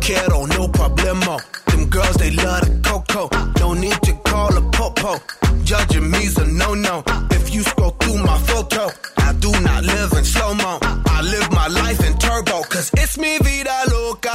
[0.05, 1.41] quiero, no problemo.
[1.65, 3.29] Them girls, they love the coco.
[3.59, 5.19] No need to call a popo.
[5.63, 7.03] Judging me's a no-no.
[7.31, 10.79] If you scroll through my photo, I do not live in slow-mo.
[11.17, 12.61] I live my life in turbo.
[12.63, 14.33] Cause it's me vida loca.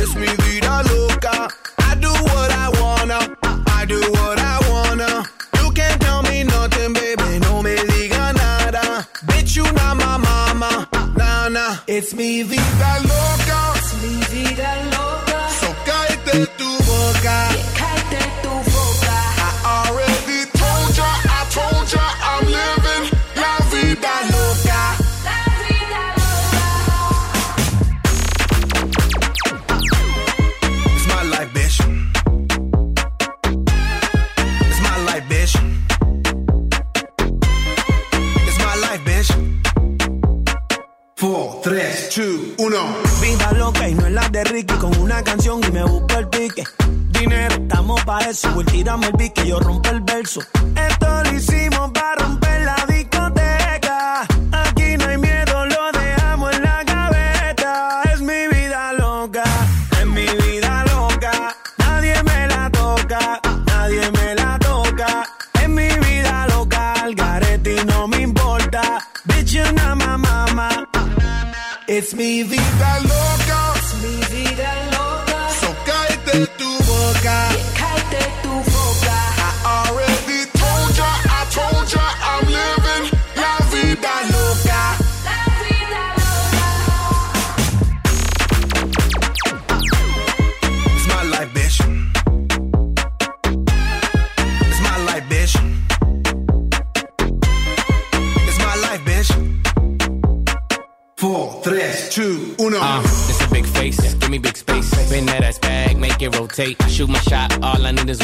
[0.00, 1.48] It's me vida loca.
[1.78, 3.20] I do what I wanna.
[3.78, 5.24] I do what I wanna.
[5.60, 7.38] You can't tell me nothing, baby.
[7.46, 9.08] No me diga nada.
[9.28, 10.88] Bitch, you not my mama.
[11.16, 11.76] Nah, nah.
[11.86, 13.60] It's me vida loca.
[13.76, 14.85] It's me vida loca.
[48.36, 49.85] Sube el tírame el beat que yo rompo.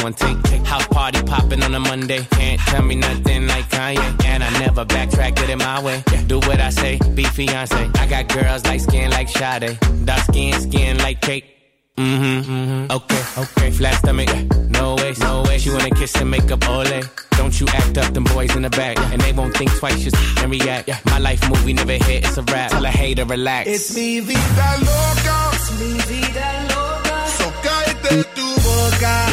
[0.03, 0.37] One take.
[0.65, 2.27] House party popping on a Monday.
[2.31, 4.25] Can't tell me nothing like Kanye.
[4.25, 6.03] And I never backtrack, get it my way.
[6.27, 7.89] Do what I say, be fiance.
[7.95, 9.79] I got girls like skin like Sade.
[10.05, 11.45] Dark skin, skin like cake.
[11.97, 12.91] Mm-hmm, mm-hmm.
[12.91, 13.71] Okay, okay.
[13.71, 14.29] Flat stomach,
[14.69, 15.57] no way, no way.
[15.59, 17.01] She wanna kiss and make up ole.
[17.37, 18.97] Don't you act up, them boys in the back.
[18.97, 20.87] And they won't think twice, just and react.
[20.87, 22.71] Yeah, my life movie never hit, it's a rap.
[22.71, 23.69] Tell a hater, relax.
[23.69, 25.37] It's mi vida loca.
[25.53, 27.27] It's mi vida loca.
[27.37, 29.32] So cállate tu boca.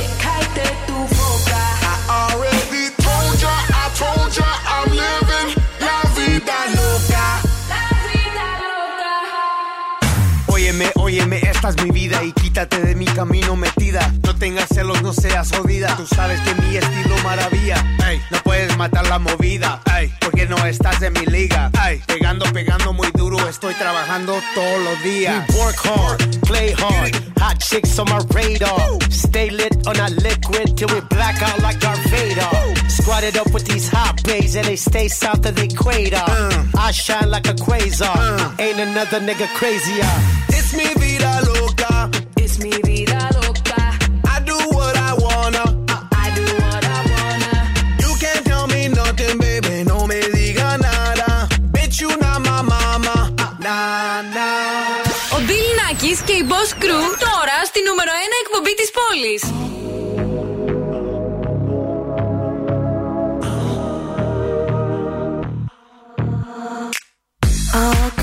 [11.82, 14.12] Mi vida y quítate de mi camino metida.
[14.24, 15.96] No tengas celos, no seas jodida.
[15.96, 17.84] Tú sabes que mi estilo maravilla.
[18.30, 19.80] No puedes matar la movida.
[20.20, 21.70] Porque no estás en mi liga.
[21.86, 23.48] Ey, pegando, pegando muy duro.
[23.48, 25.44] Estoy trabajando todos los días.
[25.48, 27.14] We work hard, play hard.
[27.40, 28.98] Hot chicks on my radar.
[29.10, 32.59] Stay lit on a liquid till we black out like Darth Vader.
[33.19, 36.27] Squatted up with these hot bays and they stay south of the equator.
[36.85, 38.59] I shine like a quasar.
[38.63, 40.13] Ain't another nigga crazier.
[40.57, 41.93] It's mi vida loca.
[42.43, 43.81] It's mi vida loca.
[44.35, 45.65] I do what I wanna.
[46.23, 47.53] I do what I wanna.
[48.03, 49.75] You can't tell me nothing, baby.
[49.91, 51.29] No me diga nada.
[51.75, 53.15] Bitch, you not my mama.
[53.65, 55.35] Nah, nah.
[55.35, 59.41] Ο Bill Nackis και η Boss Crew τώρα στη νούμερο 1 εκπομπή της πόλης.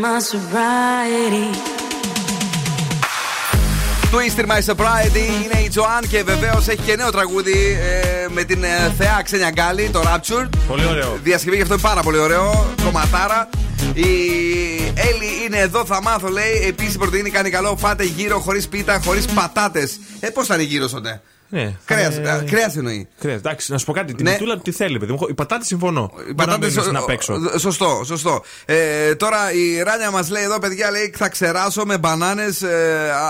[0.00, 1.48] my sobriety.
[4.12, 8.64] Twister My Sobriety είναι η Τζοάν και βεβαίως έχει και νέο τραγούδι ε, με την
[8.64, 10.48] ε, θεά Ξένια Γκάλη, το Rapture.
[10.68, 11.18] Πολύ ωραίο.
[11.22, 12.74] Διασκευή γι' αυτό είναι πάρα πολύ ωραίο.
[12.84, 13.48] Κομματάρα.
[13.94, 14.10] Η
[14.94, 16.64] Έλλη είναι εδώ, θα μάθω λέει.
[16.68, 17.76] Επίσης η πρωτενη κάνει καλό.
[17.76, 19.98] Φάτε γύρω χωρίς πίτα, χωρίς πατάτες.
[20.20, 21.20] Ε, πώς θα είναι γύρω τότε.
[21.52, 21.76] Ναι.
[21.84, 23.08] Κρέας Ε, κρέας εννοεί.
[23.20, 23.38] Κρέας.
[23.38, 24.14] Εντάξει, να σου πω κάτι.
[24.14, 24.30] Την Ναι.
[24.30, 25.18] μητούλα τι θέλει, παιδί μου.
[25.28, 26.10] Οι πατάτες συμφωνώ.
[26.30, 27.34] Οι πατάτες πατάτες, να ο- παίξω.
[27.54, 28.42] ο- Σωστό, σωστό.
[28.64, 32.62] Ε, τώρα η Ράνια μας λέει εδώ, παιδιά, λέει θα ξεράσω με μπανάνες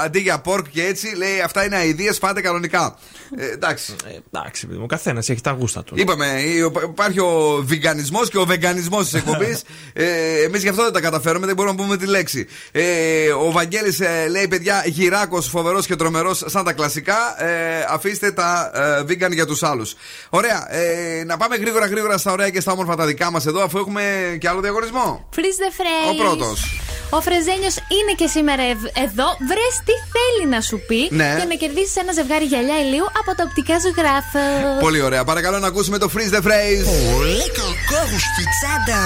[0.05, 1.17] αντί για πόρκ και έτσι.
[1.17, 2.97] Λέει αυτά είναι αειδίε, φάτε κανονικά.
[3.39, 3.95] Ε, εντάξει.
[4.33, 5.95] Εντάξει, παιδί μου, καθένας έχει τα γούστα του.
[5.99, 9.63] Είπαμε, η- υπάρχει ο βιγκανισμό και ο βεγγανισμό της εκπομπής.
[9.93, 10.05] ε,
[10.45, 12.47] Εμείς γι' αυτό δεν τα καταφέρουμε, δεν μπορούμε να πούμε τη λέξη.
[12.73, 17.45] Ε, ο Βαγγέλης ε, λέει, παιδιά, γυράκος, φοβερός και τρομερός σαν τα κλασικά.
[17.45, 19.95] Ε, αφήστε τα ε, vegan για τους άλλους.
[20.31, 20.75] Ωραία.
[20.75, 23.79] Ε, να πάμε γρήγορα γρήγορα στα ωραία και στα όμορφα τα δικά μας εδώ, αφού
[23.79, 24.03] έχουμε
[24.41, 25.29] και άλλο διαγωνισμό.
[25.37, 26.11] Freeze the phrase.
[26.13, 26.81] Ο πρώτος.
[27.11, 29.27] Ο Φρεζένιος είναι και σήμερα ευ- εδώ.
[29.51, 31.33] Βρες τι θέλει να σου πει Ναι.
[31.37, 34.45] για να κερδίσει ένα ζευγάρι γυαλιά ηλίου από τα οπτικά ζωγράφα.
[34.81, 35.25] Πολύ ωραία.
[35.25, 36.85] Παρακαλώ να ακούσουμε το freeze the phrase.
[37.17, 38.03] Πολύ κακό
[38.55, 39.01] τσάντα.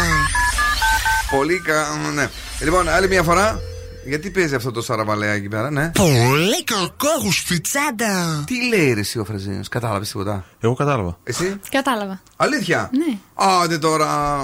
[1.37, 1.87] Πολύ κα...
[2.15, 2.29] Ναι.
[2.61, 3.61] Λοιπόν, άλλη μια φορά.
[4.07, 7.31] Γιατί παίζει αυτό το σαραβαλέα εκεί πέρα, ναι; Πολύ κακό
[7.63, 8.45] τσάντα.
[8.47, 11.19] Τι λέει ρε εσύ ο Φρεζίνος, κατάλαβες τίποτα; Εγώ κατάλαβα.
[11.25, 12.21] Εσύ; Κατάλαβα.
[12.37, 13.19] Αλήθεια; Ναι.
[13.35, 14.43] Άντε τώρα.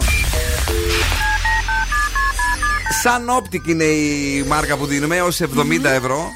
[3.02, 6.28] Σαν Optic είναι η μάρκα που δίνουμε έως 70 ευρώ.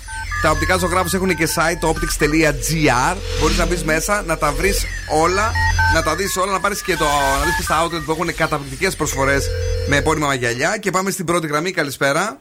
[0.43, 3.17] Τα οπτικά ζωγράφους έχουν και site το optics.gr.
[3.41, 4.85] Μπορείς να μπεις μέσα, να τα βρεις
[5.23, 5.53] όλα,
[5.95, 7.05] να τα δεις όλα, να πάρεις και το.
[7.39, 9.47] να δεις και στα outlet που έχουν καταπληκτικές προσφορές
[9.89, 10.79] με επώνυμα μαγιαλιά.
[10.79, 11.71] Και πάμε στην πρώτη γραμμή.
[11.71, 12.39] Καλησπέρα.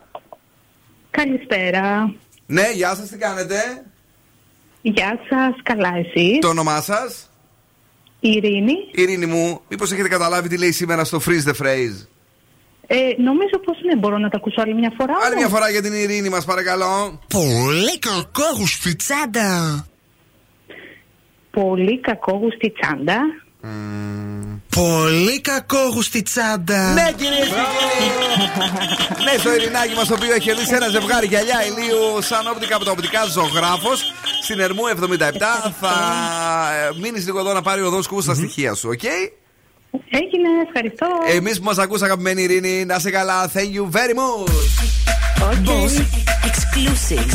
[1.18, 2.14] Καλησπέρα.
[2.46, 3.56] Ναι, γεια σας, τι κάνετε;
[4.82, 7.30] Γεια σας, καλά εσείς; Το όνομά σας;
[8.20, 8.74] Ειρήνη.
[8.92, 12.08] Ειρήνη μου, μήπως έχετε καταλάβει τι λέει σήμερα στο Freeze the Phrase;
[12.88, 15.14] Ε, νομίζω πως ναι, μπορώ να τα ακούσω άλλη μια φορά.
[15.14, 15.36] Άλλη όμως.
[15.36, 17.20] μια φορά για την Ειρήνη μας, παρακαλώ.
[17.28, 18.44] Πολύ κακό
[18.98, 19.88] τσάντα.
[21.52, 23.20] Πολύ κακόγουστη τσάντα.
[24.76, 26.94] Πολύ κακό τσάντα.
[26.94, 29.24] Ναι, κυρίες και κύριοι.
[29.24, 32.86] ναι, στο ειρηνάκι μας το οποίο έχει κερδίσει ένα ζευγάρι γυαλιά ηλίου σαν όπτικα από
[32.86, 35.74] τα οπτικά ζωγράφος στην Ερμού 77.
[35.80, 35.94] Θα
[37.02, 39.04] μείνεις λίγο εδώ να πάρει ο Δον Σκούφος τα στοιχεία σου, οκ;
[40.10, 41.08] Έγινε, ευχαριστώ.
[41.28, 43.52] Εμείς που μας ακούς αγαπημένη Ειρήνη, να 'σαι καλά.
[43.54, 45.03] Thank you very much.
[45.44, 46.00] Boss
[46.50, 47.32] exclusive.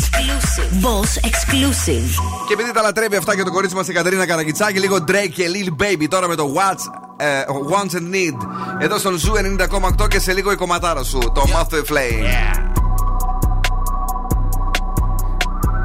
[0.81, 2.09] Boss exclusive.
[2.47, 5.45] Και επειδή τα λατρεύει αυτά και το κορίτσι μας η Κατερίνα Καραγκιτσάκη, λίγο Drake και
[5.53, 6.83] Lil Baby τώρα με το What's,
[7.17, 7.41] ε,
[7.71, 8.37] Wants and Needs.
[8.79, 9.33] Εδώ στον Zoo
[9.99, 12.23] 90,8 και σε λίγο η κομματάρα σου, το Moth to the Flame.
[12.23, 12.69] Yeah.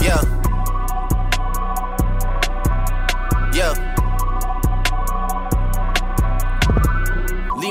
[0.06, 0.43] Yeah.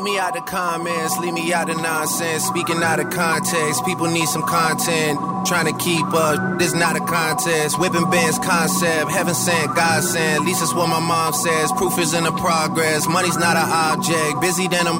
[0.04, 2.44] Leave me out the comments, leave me out the nonsense.
[2.44, 5.18] Speaking out of context, people need some content.
[5.48, 7.80] Trying to keep up, this not a contest.
[7.80, 10.42] Whipping bands concept, heaven sent, God sent.
[10.42, 11.72] At least that's what my mom says.
[11.78, 13.08] Proof is in the progress.
[13.08, 14.42] Money's not an object.
[14.42, 14.94] Busy than a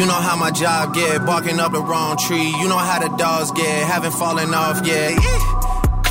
[0.00, 2.48] you know how my job get, barking up the wrong tree.
[2.48, 5.20] You know how the dogs get, haven't fallen off yet.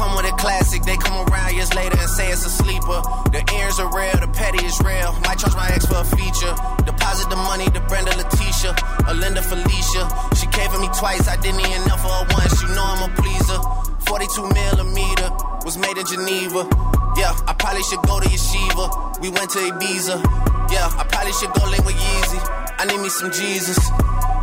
[0.04, 3.00] Come with a classic, they come around years later and say it's a sleeper.
[3.32, 5.16] The ears are real, the petty is real.
[5.24, 6.52] Might charge my ex for a feature.
[6.84, 8.76] Deposit the money to Brenda Letitia,
[9.08, 10.04] Alinda Felicia.
[10.36, 12.52] She came for me twice, I didn't even know for her once.
[12.60, 13.56] You know I'm a pleaser.
[14.04, 15.32] 42 millimeter
[15.64, 16.68] was made in Geneva.
[17.16, 19.24] Yeah, I probably should go to Yeshiva.
[19.24, 20.20] We went to Ibiza.
[20.68, 22.40] Yeah, I probably should go link with Yeezy.
[22.76, 23.80] I need me some Jesus.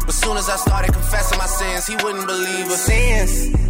[0.09, 2.81] But soon as I started confessing my sins, he wouldn't believe us.
[2.81, 3.70] Sins.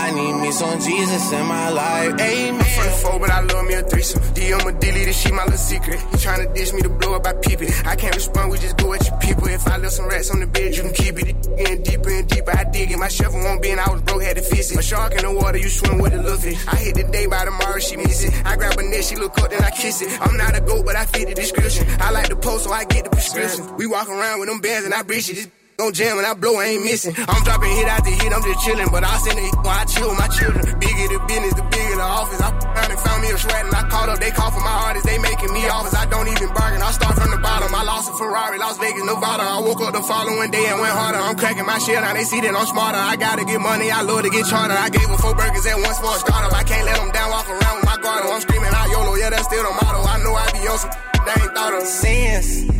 [0.00, 2.20] I need me some Jesus in my life.
[2.20, 2.64] Amen.
[2.76, 4.22] For the four, but I love me a threesome.
[4.34, 6.00] DM a this shit, my little secret.
[6.12, 7.60] You tryna dish me to blow up, I peep.
[7.84, 9.46] I can't respond, we just go at your people.
[9.48, 11.26] If I left some rats on the bed, you can keep it.
[11.56, 12.98] Getting deeper and deeper, I dig it.
[12.98, 14.78] My shovel won't be, I was broke, had to fix it.
[14.78, 16.52] A shark in the water, you swim with a little.
[16.72, 18.32] I hit the day by tomorrow, she miss it.
[18.46, 20.08] I grab a net, she look up, then I kiss it.
[20.20, 21.86] I'm not a goat, but I fit the description.
[22.00, 23.76] I like the post, so I get the prescription.
[23.76, 25.50] We walk around with them bands, and I breach it.
[25.80, 27.16] Gon' jam and I blow, I ain't missing.
[27.16, 28.92] I'm dropping hit after hit, I'm just chillin'.
[28.92, 30.60] But I send it when I chill with my children.
[30.76, 32.36] Bigger the business, the bigger the office.
[32.36, 34.20] I found and found me a sweat and I called up.
[34.20, 35.96] They call for my artists, they making me offers.
[35.96, 37.72] I don't even bargain, I start from the bottom.
[37.72, 39.40] I lost a Ferrari, Las Vegas, Nevada.
[39.40, 41.16] I woke up the following day and went harder.
[41.16, 43.00] I'm cracking my shit, now they see that I'm smarter.
[43.00, 44.76] I gotta get money, I love to get charter.
[44.76, 46.52] I gave her four burgers at once for a startup.
[46.52, 48.28] I can't let them down, walk around with my guard.
[48.28, 50.04] I'm screaming out YOLO, yeah, that's still the motto.
[50.04, 50.92] I know I be on some
[51.24, 51.88] they ain't thought of.
[51.88, 52.79] Sins.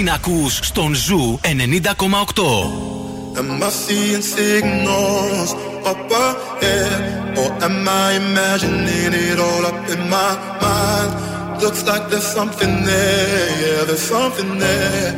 [0.00, 2.42] Την ακούς στον Ζου 90,8.
[3.40, 5.50] Am I seeing signals
[5.90, 7.00] up ahead?
[7.40, 10.32] Or am I imagining it all up in my
[10.64, 11.12] mind?
[11.62, 15.10] Looks like there's something there, yeah, there's something there.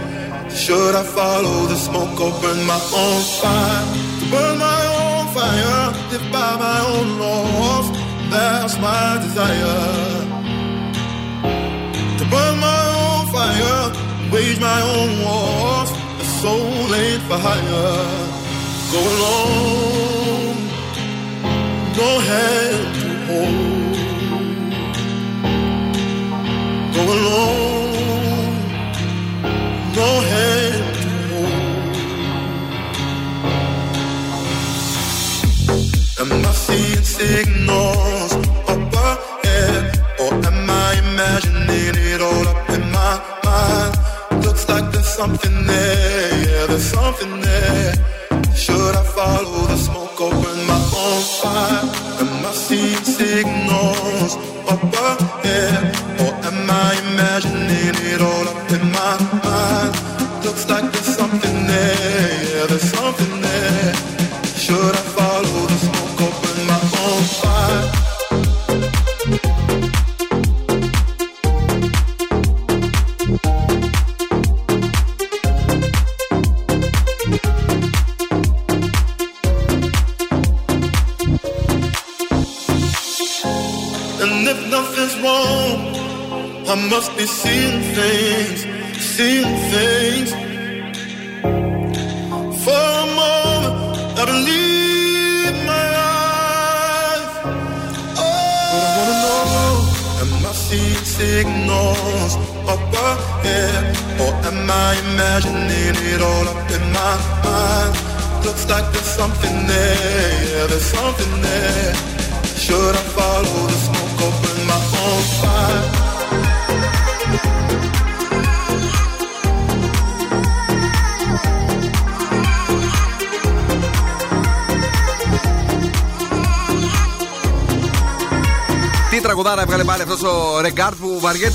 [0.63, 3.85] Should I follow the smoke or burn my own fire?
[4.19, 7.87] To burn my own fire, live by my own laws.
[8.33, 10.12] That's my desire.
[14.33, 15.91] Wage my own wars.
[16.19, 17.99] The soul ain't for hire.
[18.93, 20.57] Go alone,
[21.99, 23.97] no hand to hold.
[26.95, 28.55] Go alone,
[29.99, 31.63] no hand to hold.
[36.21, 38.22] Am I seeing signals
[45.23, 48.02] something there, yeah, there's something there.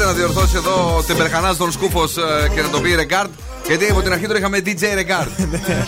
[0.08, 3.30] Να διορθώσει εδώ την περχανά τον Σκούφος ε, και να το πει Regard.
[3.68, 5.30] Γιατί από την αρχή τώρα είχαμε DJ Regard.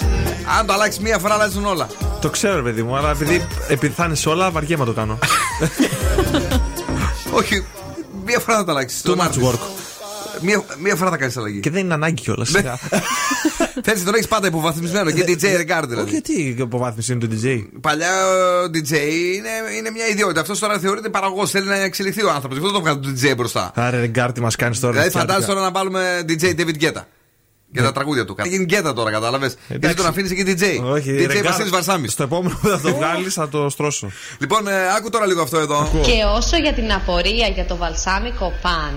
[0.59, 1.87] Αν το αλλάξεις μία φορά, αλλάζουν όλα.
[2.21, 4.95] Το ξέρω, ρε παιδί μου, αλλά επειδή, επειδή θα είναι σε όλα, βαριέμαι να το
[4.95, 5.19] κάνω.
[7.39, 7.65] Όχι,
[8.25, 9.01] μία φορά θα το αλλάξεις.
[9.05, 9.59] Too much work.
[10.41, 11.59] Μία, μία φορά θα κάνεις αλλαγή.
[11.59, 12.51] Και δεν είναι ανάγκη κιόλας.
[13.91, 16.09] Θέλεις να τον έχεις πάντα υποβαθμισμένο και DJ Regard δηλαδή.
[16.09, 17.63] Γιατί η υποβάθμιση είναι του DJ.
[17.81, 18.91] Παλιά ο DJ
[19.35, 20.41] είναι, είναι μια ιδιότητα.
[20.41, 21.51] Αυτός τώρα θεωρείται παραγωγός.
[21.51, 22.57] Θέλει να εξελιχθεί ο άνθρωπος.
[22.57, 23.71] Γι' αυτό το βγάζει το DJ μπροστά.
[23.75, 24.93] Άρα, Regard, τι μας κάνεις τώρα.
[24.93, 25.33] Δηλαδή, τσάτικα.
[25.33, 27.01] φαντάζεσαι τώρα να βάλουμε DJ David Guetta.
[27.71, 28.35] Για τα τραγούδια του.
[28.37, 29.55] Θα γίνει Guetta τώρα, κατάλαβες.
[29.67, 30.83] Γιατί τον αφήνεις εκεί DJ.
[30.83, 32.07] Όχι, DJ Regard, Βασίλης Βαρσάμι.
[32.07, 34.11] Στο επόμενο που θα το βγάλεις, θα το στρώσω.
[34.39, 35.89] Λοιπόν, ε, άκου τώρα λίγο αυτό εδώ.
[36.01, 38.93] Και όσο για την απορία για το βαλσάμικο παν,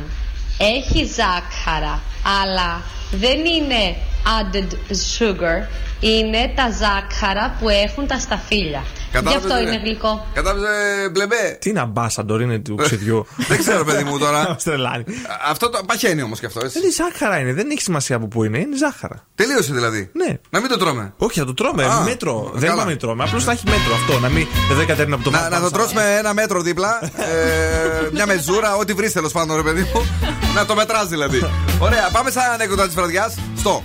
[0.59, 2.01] έχει ζάχαρα,
[2.43, 4.73] αλλά δεν είναι added
[5.19, 5.67] sugar,
[6.01, 8.83] είναι τα ζάχαρα που έχουν τα σταφύλια.
[9.11, 9.63] Γι' Κατάλαβες, αυτό ρε.
[9.69, 10.27] είναι γλυκό.
[10.35, 10.71] Κατάλαβες,
[11.13, 14.39] μπλεμπέ; Τι είναι αμπάσαντορ, είναι του ξεδιού; Δεν ξέρω, παιδί μου τώρα.
[14.49, 15.05] Μας τρελάνει.
[15.51, 16.61] Αυτό το παχαίνει όμως και αυτό.
[16.65, 16.73] έτσι.
[16.79, 19.27] Δεν είναι ζάχαρα είναι, δεν έχει σημασία από πού είναι, είναι ζάχαρα.
[19.35, 20.11] Τελείωσε δηλαδή.
[20.13, 20.39] Ναι.
[20.51, 21.13] Να μην το τρώμε.
[21.17, 21.85] Όχι, θα το τρώμε.
[21.85, 22.51] Α, μέτρο.
[22.55, 22.73] Δεν καλά.
[22.75, 23.25] είπαμε να τρώμε.
[23.25, 24.19] Απλώς να έχει μέτρο αυτό.
[24.19, 24.47] Να μην.
[24.69, 25.59] Δεν δεν κατέρνει από το Να, βάθος.
[25.59, 26.99] να το τρώσουμε ένα μέτρο δίπλα.
[27.03, 30.07] ε, μια μεζούρα, ό,τι βρεις τέλος πάντων, ρε παιδί μου.
[30.55, 31.49] να το μετράς δηλαδή.
[31.79, 33.35] Ωραία, πάμε σαν ανέκδοτα της βραδιάς.
[33.59, 33.83] Στο.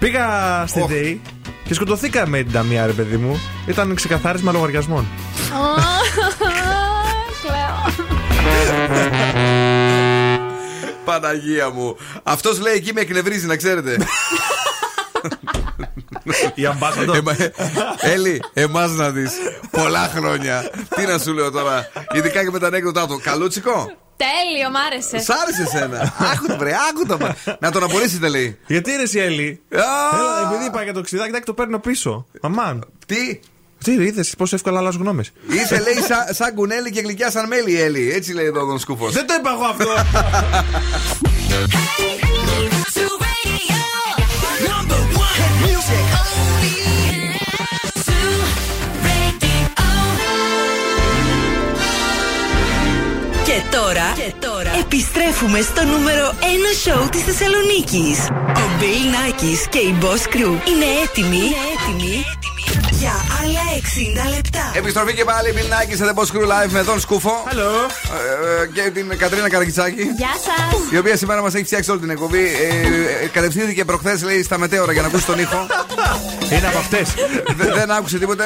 [0.00, 1.20] Πήγα στη ΔΕΗ
[1.64, 3.40] και σκοτωθήκα με την ταμεία, ρε παιδί μου.
[3.66, 5.06] Ήταν ξεκαθάρισμα λογαριασμών.
[7.42, 8.08] Κλαίω.
[11.04, 11.96] Παναγία μου.
[12.22, 13.96] Αυτός λέει εκεί με εκνευρίζει, να ξέρετε.
[16.54, 17.14] Η αμπάσαντο.
[17.14, 17.36] Εμα-
[18.00, 19.32] Έλλη, εμάς να δεις.
[19.70, 20.70] Πολλά χρόνια.
[20.96, 21.88] Τι να σου λέω τώρα.
[22.12, 23.20] Ειδικά και με τα ανέκδοτά του.
[23.22, 23.90] Καλούτσικο.
[24.24, 25.18] Τέλειο, μ' άρεσε.
[25.18, 26.14] Σ' άρεσε εσένα.
[26.32, 27.18] Άκου το βρε, άκου το.
[27.18, 27.36] μα.
[27.60, 28.58] Να τον απολύσετε λέει.
[28.66, 29.60] Γιατί είναι η Έλλη.
[29.68, 29.84] Έλα,
[30.50, 32.26] επειδή είπα για το ξυδάκι, εντάξει, το παίρνω πίσω.
[32.40, 32.84] Αμάν.
[33.06, 33.40] Τι;
[33.84, 35.32] Τι είδες, πόσο εύκολα αλλάζω γνώμες.
[35.48, 38.12] Είσαι λέει σαν, σαν κουνέλι και γλυκιά σαν μέλι, Έλλη.
[38.12, 39.08] Έτσι λέει εδώ ο Σκούφο.
[39.08, 39.88] Δεν το είπα εγώ αυτό.
[53.70, 56.44] τώρα, και τώρα επιστρέφουμε στο νούμερο 1
[56.82, 58.18] σοου της Θεσσαλονίκης.
[58.62, 62.14] Ο Μπέιλ Νάκης και η Boss Crew είναι έτοιμοι, είναι έτοιμοι
[63.00, 64.72] για για άλλα 60 λεπτά.
[64.74, 67.44] Επιστροφή και πάλι Bill Nike σε The Boss Crew Live με τον Σκούφο.
[67.50, 67.90] Hello.
[68.62, 70.02] Ε, και την Κατρίνα Καρακιτσάκη.
[70.16, 70.90] Γεια σας.
[70.92, 72.38] Η οποία σήμερα μας έχει φτιάξει όλη την εκπομπή.
[72.44, 75.66] Ε, ε, κατευθύνθηκε προχθές, λέει, στα μετέωρα για να ακούσει τον ήχο.
[76.52, 77.08] Είναι από αυτές.
[77.56, 78.44] Δε- δεν άκουσε τίποτε.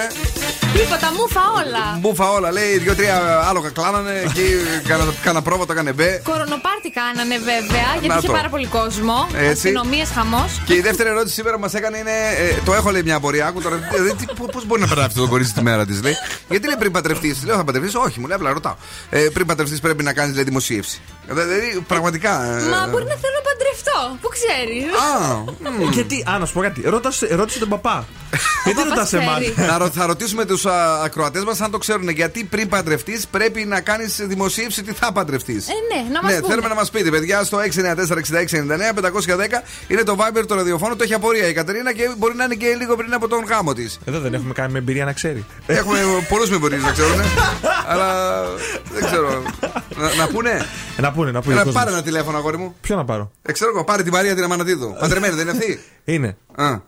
[0.75, 1.99] Τίποτα, μούφα όλα.
[2.01, 2.79] Μπούφα όλα, λέει.
[2.79, 4.23] Δύο-τρία άλογα κλάνανε.
[4.25, 4.47] Εκεί
[4.89, 6.21] κάνα, κάνα πρόβατο, έκανε μπε.
[6.25, 8.33] Κορονοπάρτι κάνανε βέβαια, γιατί Να είχε το.
[8.33, 9.29] πάρα πολύ κόσμο.
[9.37, 9.51] Έτσι.
[9.51, 10.61] Αστυνομίες, χαμός.
[10.65, 12.11] Και η δεύτερη ερώτηση σήμερα μας έκανε είναι.
[12.11, 13.47] ε, το έχω λέει μια απορία.
[13.47, 13.79] Άκου τώρα.
[14.47, 16.15] Πώ μπορεί να περάσει αυτό το κορίτσι τη μέρα της, λέει;
[16.49, 17.37] Γιατί λέει πριν παντρευτεί.
[17.45, 17.97] Λέω θα παντρευτεί.
[17.97, 18.75] Όχι, μου λέει απλά ρωτάω.
[19.11, 21.01] Ε, πριν παντρευτεί πρέπει να κάνεις δημοσίευση.
[21.29, 22.45] Δηλαδή πραγματικά.
[22.45, 24.19] ε, Μα μπορεί να θέλω να παντρευτώ.
[24.21, 24.85] Πού ξέρεις.
[25.69, 25.91] Α, μ.
[25.93, 26.83] Γιατί, α, να σου πω κάτι.
[26.85, 28.07] Ρώτασε, ρώτησε τον παπά.
[28.65, 29.69] Γιατί παπάς ρωτάς εμάς; ξέρει.
[29.69, 30.67] Να ρω- θα ρωτήσουμε τους
[31.05, 32.09] ακροατές μας αν το ξέρουν.
[32.09, 35.69] Γιατί πριν παντρευτείς πρέπει να κάνεις δημοσίευση τι θα παντρευτείς.
[35.69, 36.53] Ε, ναι, να μας Ναι, πούνε.
[36.53, 40.97] θέλουμε να μας πείτε, παιδιά, στο 694-6699-510 είναι το Viber το ραδιοφώνου.
[40.97, 43.73] Το έχει απορία η Κατερίνα και μπορεί να είναι και λίγο πριν από τον γάμο
[43.73, 43.99] της.
[44.05, 45.45] Εδώ δεν έχουμε κάνει με εμπειρία να ξέρει.
[45.67, 45.99] Έχουμε
[46.29, 47.21] πολλούς με μπορεί να ξέρουν.
[47.91, 48.41] αλλά
[48.93, 49.43] δεν ξέρω.
[49.97, 50.67] Να, να πούνε.
[51.15, 51.53] Ε, Να πούνε, να πούνε.
[51.55, 51.83] Έλα, ο κόσμος.
[51.83, 52.75] πάρε ένα τηλέφωνο, αγόρι μου.
[52.81, 54.97] Ποιο να πάρω; Ε, ξέρω εγώ, πάρε τη Μαρία την Αμανατίδου.
[55.01, 56.37] Παντρεμένη, δεν είναι αυτή; Είναι.
[56.55, 56.79] Α.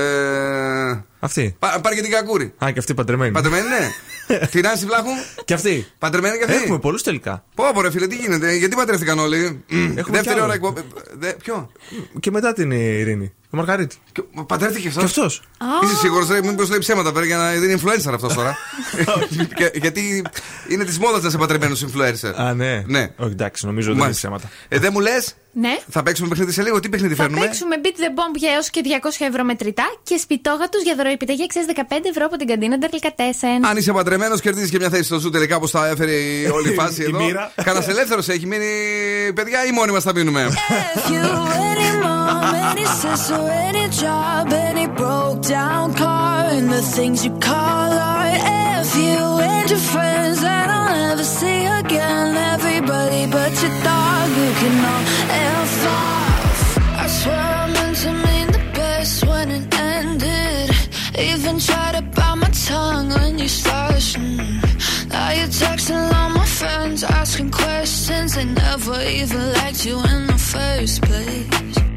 [0.00, 1.56] Ε, Αυτή.
[1.58, 2.54] πά- πάρε και την Κακούρη.
[2.64, 3.32] Α, και αυτή παντρεμένη.
[3.32, 3.90] Παντρεμένη, ναι.
[4.50, 5.08] Την Άση Βλάχου.
[5.44, 5.86] Και αυτή.
[5.98, 6.56] Παντρεμένη και αυτή.
[6.56, 7.44] Έχουμε πολλούς τελικά.
[7.54, 10.42] Πω, πω, ρε φίλε, τι γίνεται, γιατί παντρεύτηκαν όλοι; Μμ, κι Δεύτερη άλλο.
[10.44, 10.80] ώρα εκπομπή.
[11.18, 11.70] Δε- Ποιο;
[12.20, 13.32] Και μετά την Ειρήνη.
[13.50, 13.96] Το Μαργαρίτη.
[14.12, 15.00] Και- μα Παντρεύτηκε αυτό.
[15.00, 15.42] Και αυτός.
[15.84, 18.56] Είσαι σίγουρος, μήπως λέει ψέματα πέρα για να είναι influencer αυτός τώρα.
[19.58, 20.24] Και- γιατί
[20.68, 22.32] είναι της μόδας να είσαι παντρεμένο influencer.
[22.36, 22.82] Α, ναι.
[22.86, 23.08] Ναι.
[23.16, 24.28] Όχι, εντάξει, νομίζω δεν είναι Μάλιστα.
[24.28, 24.48] ψέματα.
[24.68, 25.76] Ε, δεν μου λες, Ναι.
[25.90, 27.44] θα παίξουμε παιχνίδι σε λίγο; Τι παιχνίδι Θα φέρνουμε.
[27.46, 31.62] παίξουμε Beat the Bomb για έως και 200 ευρώ μετρητά και σπιτόγατου για δωροεπιταγή αξία
[31.66, 33.66] 15 ευρώ από την καντίνα Ντερλικατέσεν.
[33.66, 36.70] Αν είσαι παντρεμένο, κερδίζεις και μια θέση στο ζου τελικά πώ θα έφερε η όλη
[36.70, 37.24] η φάση Η εδώ.
[37.24, 37.52] μοίρα.
[37.64, 38.66] Κανένα ελεύθερο έχει μείνει,
[39.34, 40.48] παιδιά, ή μόνοι μας θα μείνουμε;
[43.46, 48.34] Any job, any broke down car, and the things you call art.
[48.80, 49.20] If you
[49.50, 55.04] and your friends that I'll never see again, everybody but your dog, you can all
[55.30, 56.78] F off.
[57.04, 60.70] I swear I meant to mean the best when it ended.
[61.18, 63.88] Even tried to bite my tongue when you started.
[65.08, 68.34] Now you're texting all my friends, asking questions.
[68.34, 71.87] They never even liked you in the first place.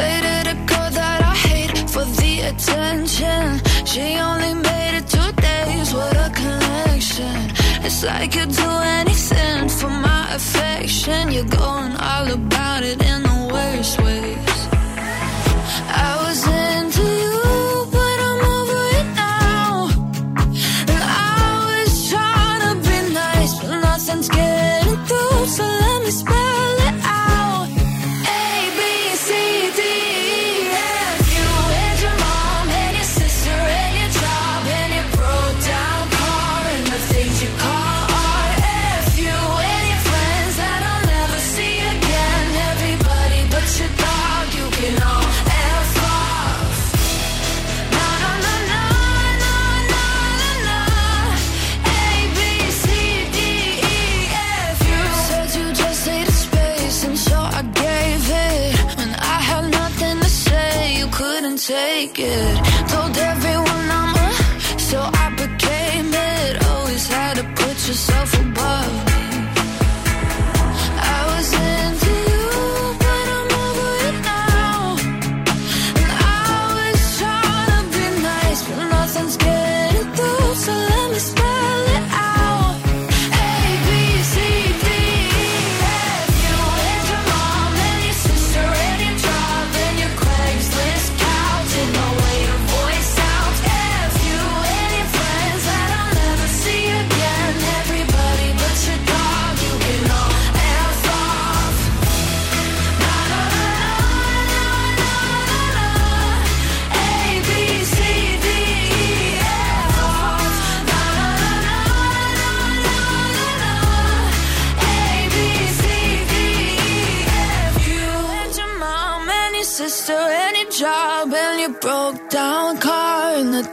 [0.00, 3.60] Dated a girl that I hate for the attention.
[3.84, 5.92] She only made it two days.
[5.92, 7.36] What a connection.
[7.86, 8.70] It's like you'd do
[9.00, 11.32] anything for my affection.
[11.32, 14.59] You're going all about it in the worst ways.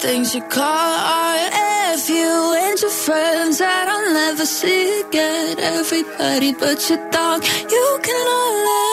[0.08, 1.52] Things you call art.
[2.00, 2.34] F you
[2.64, 5.60] and your friends that I'll never see again.
[5.60, 7.44] Everybody but your dog,
[7.74, 8.87] you can all laugh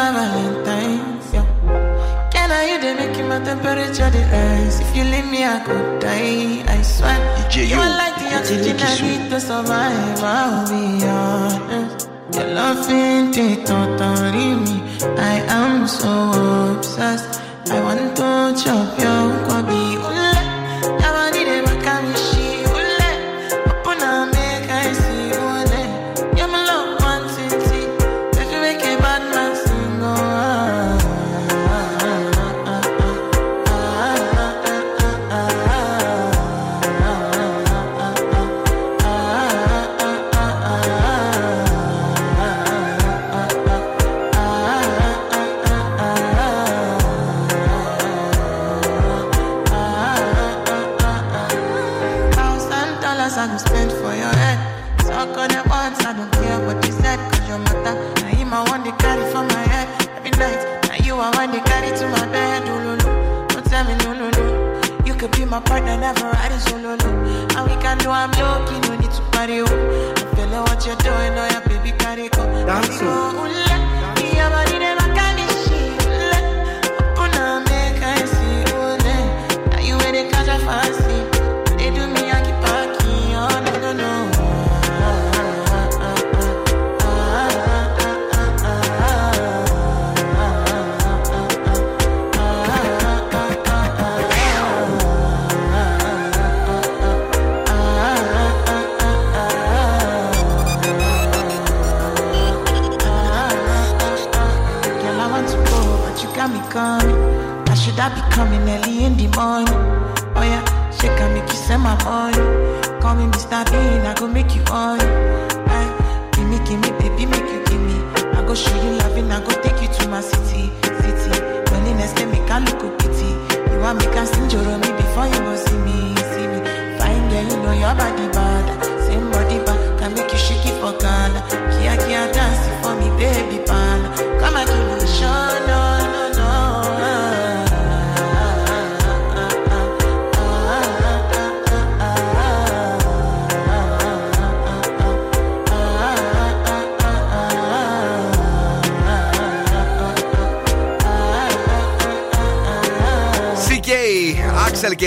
[0.00, 1.46] my Valentine's, yeah.
[2.32, 4.80] Can I you they making my temperature the rise?
[4.80, 6.64] If you leave me, I could die.
[6.74, 7.18] I swear.
[7.36, 10.22] DJ, you are like the oxygen I need to survive.
[10.22, 12.08] I'll be honest.
[12.34, 14.76] Your love ain't it totally me.
[15.32, 16.12] I am so
[16.72, 17.32] obsessed.
[17.74, 18.30] I want to
[18.62, 19.89] chop your kwabi.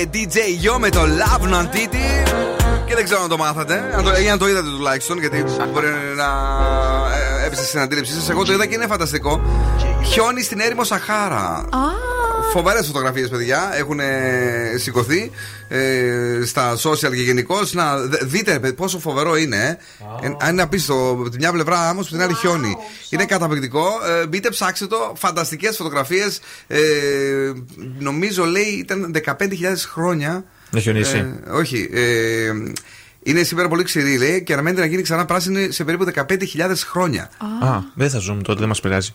[0.03, 2.29] Και DJ Yo με το Love Non Titi.
[2.85, 3.93] Και δεν ξέρω αν το μάθατε.
[3.97, 5.43] Αν το, ή αν το είδατε τουλάχιστον, γιατί
[5.73, 6.25] μπορεί να
[7.41, 8.29] ε, έπεσε στην αντίληψή σας.
[8.29, 9.41] Εγώ το είδα και είναι φανταστικό.
[10.05, 11.65] Χιόνι στην έρημο Σαχάρα.
[12.51, 13.69] Φοβερές φωτογραφίες, παιδιά.
[13.73, 13.99] Έχουν
[14.77, 15.31] σηκωθεί
[15.67, 17.55] ε, στα social και γενικώ.
[17.71, 19.77] Να δε- δείτε παι- πόσο φοβερό είναι.
[20.21, 20.27] Ε.
[20.27, 21.09] Ε, αν είναι απίστευτο.
[21.19, 22.77] Από τη μια πλευρά άμμο, από την άλλη χιόνι.
[23.09, 23.85] Είναι καταπληκτικό.
[24.21, 25.13] Ε, μπείτε, ψάξτε το.
[25.17, 26.39] Φανταστικές φωτογραφίες.
[28.03, 29.35] Ε, νομίζω λέει ήταν 15.000
[29.91, 30.43] χρόνια.
[30.69, 31.17] Να χιονίσει.
[31.17, 31.89] Ε, όχι.
[31.91, 32.51] Ε,
[33.23, 36.25] είναι σήμερα πολύ ξηρή, λέει, και αναμένεται να γίνει ξανά πράσινη σε περίπου 15.000
[36.89, 37.29] χρόνια.
[37.63, 39.11] Α, δεν θα ζούμε τότε, δεν μας πειράζει.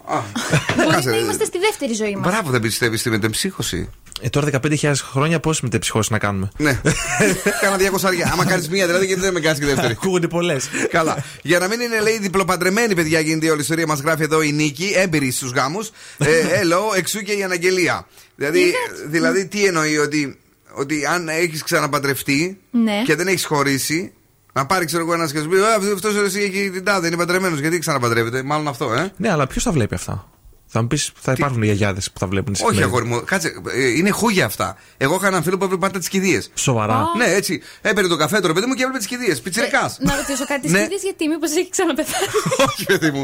[0.76, 2.30] Μπορεί Κάτσε, να ε, είμαστε στη δεύτερη ζωή μας.
[2.30, 3.88] Μπράβο, δεν πιστεύεις στη μετεμψύχωση.
[4.20, 6.80] Ε, τώρα 15.000 χρόνια πόσε μετεψυχώσει να κάνουμε; Ναι.
[7.60, 8.30] Κάνα 200 αριά.
[8.32, 10.68] Άμα κάνεις μία δηλαδή, γιατί δεν με κάνεις και δεύτερη; Ακούγονται πολλές.
[10.90, 11.24] Καλά.
[11.42, 13.86] Για να μην είναι, λέει, διπλοπαντρεμένη, παιδιά, γίνεται η όλη ιστορία.
[13.86, 15.90] Μας γράφει εδώ η Νίκη, έμπειρη στους γάμους.
[16.18, 18.06] Ε, hello, εξού και η αναγγελία.
[18.36, 18.72] Δηλαδή,
[19.06, 20.38] δηλαδή τι εννοεί, ότι,
[20.72, 23.02] ότι αν έχεις ξαναπαντρευτεί Ναι.
[23.04, 24.12] και δεν έχεις χωρίσει,
[24.52, 25.56] να πάρει, ξέρω εγώ, ένας και σου πει
[25.94, 27.58] Αυτός έχει την τάδε, είναι παντρεμένος.
[27.58, 29.12] Γιατί ξαναπαντρεύεται, μάλλον αυτό, ε.
[29.16, 30.28] Ναι, αλλά ποιος τα βλέπει αυτά;
[30.70, 33.00] Θα μου πεις, θα υπάρχουν οι γιαγιάδες που θα βλέπουν τις Όχι, εφημερίδες.
[33.00, 33.52] αγόρι μου, κάτσε.
[33.74, 34.76] ε, Είναι χούγια αυτά.
[34.96, 36.50] Εγώ είχα έναν φίλο που έβλεπε πάντα τις κηδείες.
[36.54, 37.04] Σοβαρά.
[37.16, 37.62] Ναι, έτσι.
[37.82, 39.40] Έπαιρνε το καφέ το ρε παιδί μου και έβλεπε τις κηδείες.
[39.40, 39.94] Πιτσυρικά.
[39.98, 40.78] Να ρωτήσω κάτι Ναι.
[40.78, 42.26] σκηνή, γιατί μήπως έχει ξαναπεθάνει;
[42.68, 43.22] Όχι, παιδί μου.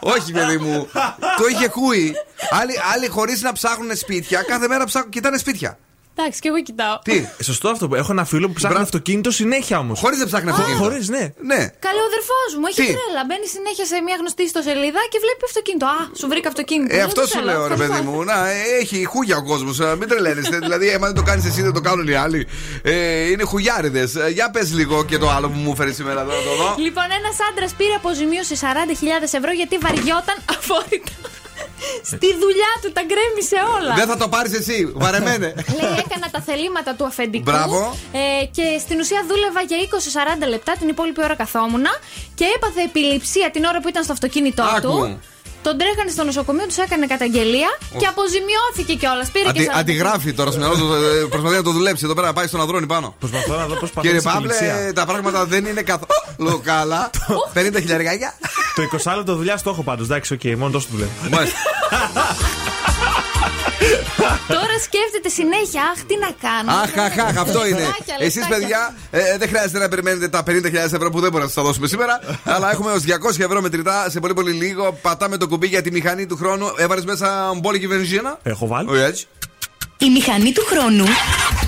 [0.00, 0.88] Όχι, παιδί μου.
[1.38, 2.14] Το είχε χούει.
[2.50, 5.78] Άλλοι, άλλοι χωρίς να ψάχνουν σπίτια, κάθε μέρα ψάχνουν, κοιτάνε σπίτια.
[6.16, 6.98] Εντάξει, και εγώ κοιτάω.
[7.04, 7.16] Τι.
[7.38, 10.00] Ε, Σωστό αυτό που έχω ένα φίλο που ψάχνει αυτοκίνητο συνέχεια όμως.
[10.00, 10.82] Χωρίς να ψάχνει αυτοκίνητο.
[10.82, 11.24] Χωρίς, ναι.
[11.50, 11.60] Ναι.
[11.86, 13.22] Καλό ο αδερφός μου, έχει Τι; τρέλα.
[13.28, 15.86] Μπαίνει συνέχεια σε μια γνωστή ιστοσελίδα και βλέπει αυτοκίνητο.
[15.86, 16.94] Α, σου βρήκα αυτοκίνητο.
[16.94, 17.94] Ε, Λέω, αυτό «Δεν σου θέλω, λέω, ρε ευχαριστώ».
[18.02, 18.16] παιδί μου.
[18.30, 19.76] Να, ε, έχει χούγια ο κόσμος.
[20.00, 20.56] Μην τρελαίνεστε.
[20.66, 22.40] δηλαδή, άμα δεν το κάνεις εσύ, δεν το κάνουν οι άλλοι.
[22.82, 22.94] Ε,
[23.30, 24.10] είναι χουγιάριδες.
[24.36, 26.32] Για πες λίγο και το άλλο που μου έφερε σήμερα εδώ.
[26.38, 26.68] να το δω.
[26.86, 28.66] Λοιπόν, ένας άντρας πήρε αποζημίωση 40.000
[29.40, 31.12] ευρώ γιατί βαριόταν αφόρητα.
[32.12, 33.94] Στη δουλειά του τα γκρέμισε όλα.
[33.94, 34.92] Δεν θα το πάρεις εσύ.
[34.94, 35.54] Βαρεμένε.
[35.80, 37.42] Λέει, έκανα τα θελήματα του αφεντικού.
[37.50, 37.96] Μπράβο.
[38.12, 39.76] Ε, και στην ουσία δούλευα για
[40.44, 41.90] 20-40 λεπτά, την υπόλοιπη ώρα καθόμουνα.
[42.34, 44.80] Και έπαθε επιληψία την ώρα που ήταν στο αυτοκίνητό Άκου.
[44.80, 45.20] του.
[45.66, 49.28] Τον τρέχανε στο νοσοκομείο, τους έκανε καταγγελία και αποζημιώθηκε κιόλας.
[49.30, 49.78] Πήρε και Αντι, 40.
[49.80, 50.86] αντιγράφει τώρα στο μυαλό του.
[50.94, 53.14] ε, Προσπαθεί να το δουλέψει εδώ πέρα, να πάει στον αδρόνι πάνω.
[53.18, 57.10] Προσπαθώ να δω πώς Κύριε Παύλε, τα πράγματα δεν είναι καθόλου καλά.
[57.54, 58.34] 50 χιλιαρικάκια.
[58.74, 58.82] Το
[59.12, 60.06] 20 λεπτό δουλειά το έχω πάντως.
[60.06, 61.10] Εντάξει, οκ, μόνο τόσο δουλεύω.
[63.84, 64.40] Μάλιστα.
[64.56, 66.70] Τώρα σκέφτεται συνέχεια, Αχ, τι να κάνω.
[66.82, 67.78] Αχ, αχ, αχ, αυτό είναι.
[67.86, 68.58] Λεπτάκια, Εσείς, λεπτάκια.
[68.58, 71.62] παιδιά, ε, δεν χρειάζεται να περιμένετε τα 50.000 ευρώ που δεν μπορούμε να σας τα
[71.62, 72.20] δώσουμε σήμερα.
[72.44, 74.98] αλλά έχουμε ως 200 ευρώ μετρητά σε πολύ πολύ λίγο.
[75.02, 76.66] Πατάμε το κουμπί για τη μηχανή του χρόνου.
[76.76, 78.38] Έβαλες μέσα μπόλικη βενζίνα.
[78.42, 78.88] Έχω βάλει.
[78.90, 79.26] Όχι έτσι.
[79.98, 81.04] Η μηχανή του χρόνου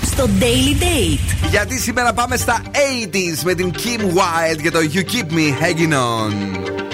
[0.05, 1.47] στο Daily Date.
[1.49, 5.93] Γιατί σήμερα πάμε στα 80s με την Kim Wilde για το You Keep Me Hanging
[5.93, 6.86] On.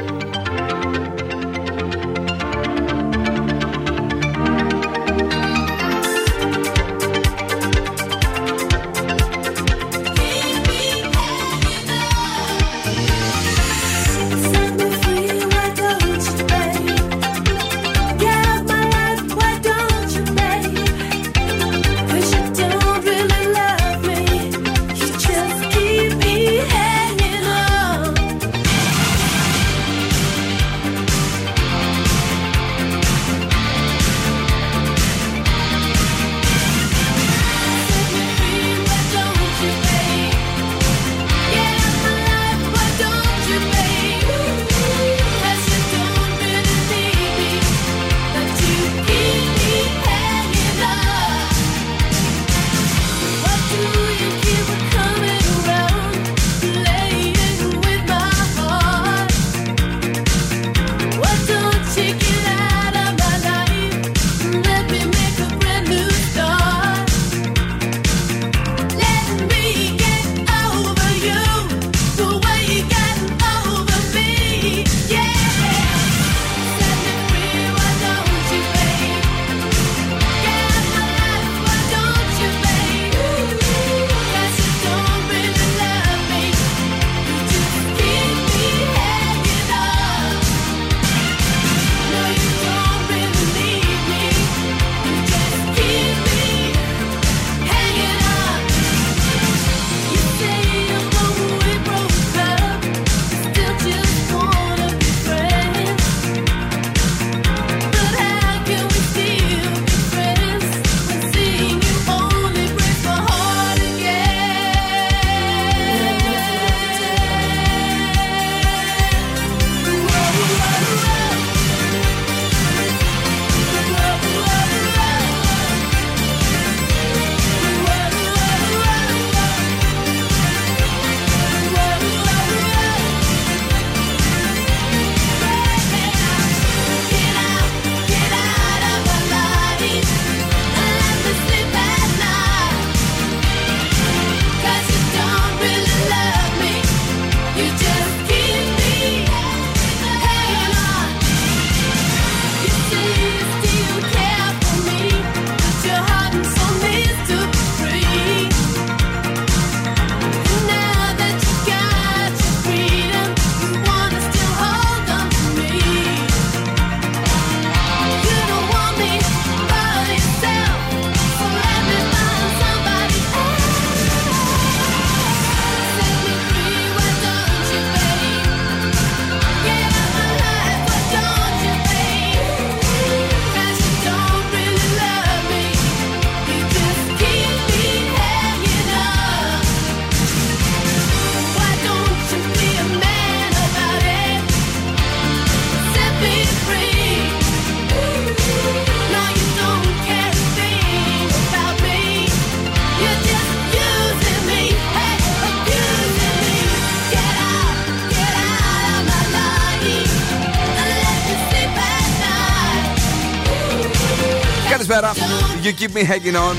[216.04, 216.56] You keep me hanging on.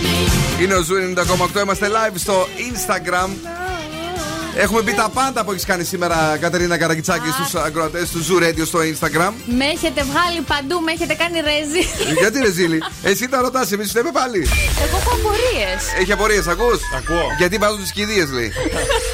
[0.62, 0.94] Είναι ο Zoo
[1.54, 1.60] 90,8.
[1.62, 3.30] Είμαστε live στο Instagram.
[4.56, 8.66] Έχουμε πει τα πάντα που έχεις κάνει σήμερα, Κατερίνα Καρακιτσάκη, στους ακροατές του Zoo Radio
[8.66, 9.32] στο Instagram.
[9.46, 11.86] Με έχετε βγάλει παντού, με έχετε κάνει ρεζίλι.
[12.18, 14.48] Γιατί ρεζίλι, εσύ τα ρωτάς, εμείς λέμε πάλι.
[14.86, 15.82] Εγώ έχω απορίες.
[16.00, 17.26] Έχει απορίες, ακούς; Ακούω.
[17.38, 18.52] Γιατί βάζουν τις κηδείες, λέει.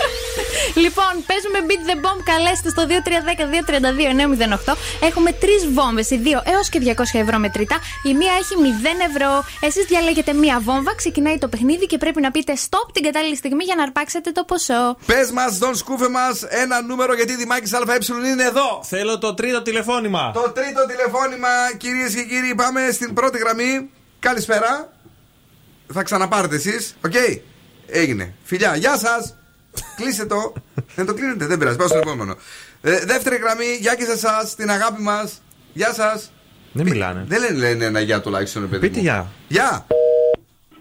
[0.75, 2.21] Λοιπόν, παίζουμε Beat the Bomb.
[2.25, 2.87] Καλέστε στο
[4.71, 4.75] 2310-232-908.
[5.03, 7.79] Έχουμε τρεις βόμβες, οι δύο έως και 200 ευρώ μετρητά.
[8.03, 9.45] Η μία έχει 0 ευρώ.
[9.61, 13.65] Εσείς διαλέγετε μία βόμβα, ξεκινάει το παιχνίδι και πρέπει να πείτε stop την κατάλληλη στιγμή
[13.65, 14.97] για να αρπάξετε το ποσό.
[15.07, 17.81] Πες μας, Δον Σκούφε μας, ένα νούμερο γιατί η Δημάκης ΑΕ
[18.33, 18.81] είναι εδώ.
[18.85, 20.31] Θέλω το τρίτο τηλεφώνημα.
[20.33, 23.91] Το τρίτο τηλεφώνημα, κυρίες και κύριοι, πάμε στην πρώτη γραμμή.
[24.19, 24.93] Καλησπέρα.
[25.93, 26.97] Θα ξαναπάρετε εσείς.
[27.05, 27.13] Οκ;
[27.87, 28.35] Έγινε.
[28.45, 29.35] Φιλιά, γεια σας.
[29.97, 30.53] Κλείστε το.
[30.95, 31.77] Δεν το κλείνετε, δεν πειράζει.
[31.77, 32.37] Πάω στο επόμενο.
[32.83, 35.43] Ε, δεύτερη γραμμή, γεια και σε εσάς, την αγάπη μας.
[35.73, 36.33] Γεια σας.
[36.73, 37.25] Δεν μιλάνε.
[37.29, 38.81] Δεν λένε, λένε ένα γεια τουλάχιστον, ρε παιδί.
[38.87, 39.03] Πείτε μου.
[39.03, 39.27] γεια.
[39.49, 39.87] Γεια.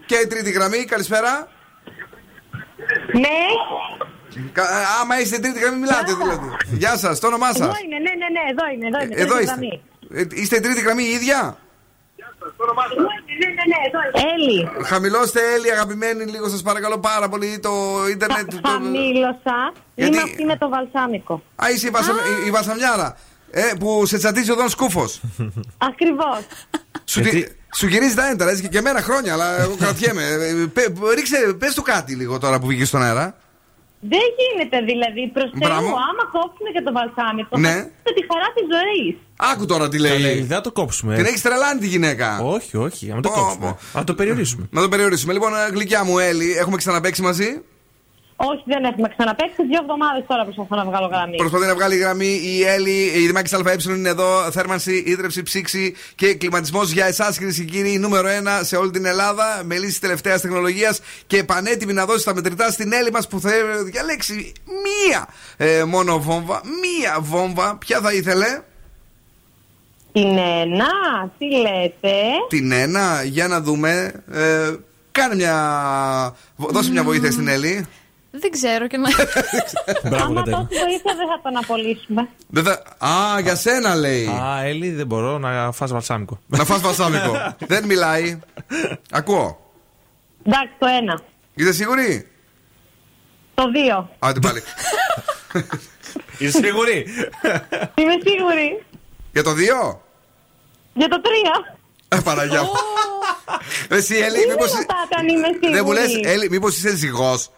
[0.06, 1.48] Και η τρίτη γραμμή, καλησπέρα.
[3.12, 3.38] Ναι.
[4.52, 4.68] Κα-
[5.00, 6.48] άμα είστε τρίτη γραμμή, μιλάτε δηλαδή.
[6.70, 7.56] Γεια σας, το όνομά σας.
[7.60, 9.14] Εδώ είμαι, ναι, ναι, ναι, εδώ είμαι, εδώ είμαι.
[9.22, 9.54] Εδώ τρίτη είστε.
[9.54, 9.82] γραμμή.
[10.34, 11.58] Ε, Είστε η τρίτη γραμμή η ίδια;
[13.40, 14.32] Ναι, ναι, ναι, εδώ είμαι.
[14.34, 14.84] Έλλη.
[14.90, 17.72] Χαμηλώστε, Έλλη, αγαπημένη, λίγο σας παρακαλώ πάρα πολύ το
[18.10, 18.50] ίντερνετ.
[18.50, 19.58] το- Χαμήλωσα.
[19.94, 21.42] Γιατί- Είμαι αυτή με το βαλσάμικο.
[21.62, 22.10] Α, είσαι η, βασα...
[22.12, 23.16] η- η βασαμιάρα.
[23.50, 25.20] Ε, που σε τσατίζει ο Δον Σκούφος.
[25.78, 26.38] Ακριβώς.
[27.04, 30.22] Σου, γυ- σου γυρίζει τα έντερα, έτσι και, και εμένα χρόνια, αλλά εγώ κρατιέμαι.
[30.24, 30.82] Ε, πε,
[31.14, 33.36] ρίξε, πες του κάτι λίγο τώρα που βγήκες στον αέρα.
[34.00, 35.22] Δεν γίνεται δηλαδή.
[35.32, 35.86] Προ Θεού, Μπράβο.
[36.08, 37.68] άμα κόψουμε και το βαλσάμικο, Ναι.
[37.68, 39.14] θα έχετε τη χαρά της ζωής.
[39.36, 40.12] Άκου τώρα τι λέει.
[40.12, 41.14] Καλέ, δεν θα το κόψουμε.
[41.14, 42.38] Την έχεις τρελάνει τη γυναίκα.
[42.42, 43.76] Όχι, όχι, να το Πω, κόψουμε.
[43.94, 44.68] Να το περιορίσουμε.
[44.70, 45.32] Να το περιορίσουμε.
[45.32, 47.62] Λοιπόν, ε, γλυκιά μου, Έλλη, έχουμε ξαναπέξει μαζί.
[48.42, 49.62] Όχι, δεν έχουμε ξαναπέξει.
[49.66, 51.36] Δύο εβδομάδες τώρα προσπαθώ να βγάλω γραμμή.
[51.36, 54.50] Προσπαθεί να βγάλει γραμμή η Έλλη, η Δημάκης ΑΕ είναι εδώ.
[54.50, 57.98] Θέρμανση, ίδρυψη, ψήξη και κλιματισμός για εσάς, κυρίες και κύριοι.
[57.98, 59.62] Νούμερο 1 σε όλη την Ελλάδα.
[59.64, 63.50] Με λύσει τελευταίας τεχνολογίας και πανέτοιμη να δώσει τα μετρητά στην Έλλη μας που θα
[63.84, 66.60] διαλέξει μία ε, μόνο βόμβα.
[66.64, 67.76] Μία βόμβα.
[67.76, 68.62] Ποια θα ήθελε;
[70.12, 70.86] Την ένα,
[71.38, 72.14] τι λέτε;
[72.48, 74.12] Την ένα, για να δούμε.
[74.32, 74.74] Ε,
[75.12, 76.36] κάνε μια.
[76.56, 77.86] Δώσε μια βοήθεια στην Έλλη.
[78.30, 79.08] Δεν ξέρω και να.
[80.22, 82.28] Άμα δώσει βοήθεια δεν θα τον απολύσουμε.
[82.48, 82.82] Δεν θα...
[83.06, 84.26] Α, για σένα λέει.
[84.26, 86.40] Α, Έλλη, δεν μπορώ να φας βαλσάμικο.
[86.46, 87.54] Να φας βαλσάμικο.
[87.72, 88.38] δεν μιλάει.
[89.10, 89.72] Ακούω.
[90.42, 91.20] Εντάξει, το ένα.
[91.54, 92.28] Είστε σίγουροι.
[93.54, 94.10] Το δύο.
[94.18, 94.62] Άντε πάλι.
[96.38, 97.06] Είσαι σίγουρη;
[97.94, 98.84] Είμαι σίγουρη.
[99.32, 100.02] Για το δύο;
[100.94, 101.78] Για το τρία.
[102.08, 102.70] Ε, Παναγιά μου.
[103.88, 104.72] Εσύ, Έλλη, Τι μήπως...
[104.72, 105.72] με ρωτάτε αν είμαι σίγουρη.
[105.72, 107.50] Δεν μου λες, Έλλη, μήπως είσαι ζυγός;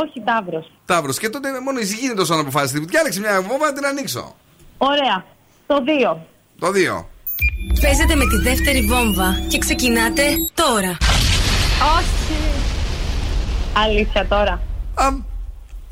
[0.00, 0.72] Όχι, τάβρος.
[0.84, 1.18] Ταύρος.
[1.18, 2.78] Και τότε μόνο η ζυγή είναι τόσο να αποφάσισε.
[2.78, 4.36] Διάλεξε μια βόμβα να την ανοίξω.
[4.78, 5.24] Ωραία.
[5.66, 6.26] Το δύο.
[6.58, 7.08] Το δύο.
[7.80, 10.22] Παίζετε με τη δεύτερη βόμβα και ξεκινάτε
[10.54, 10.96] τώρα.
[11.98, 12.36] Όχι.
[13.76, 14.60] Αλήθεια τώρα.
[14.94, 15.22] Αμ.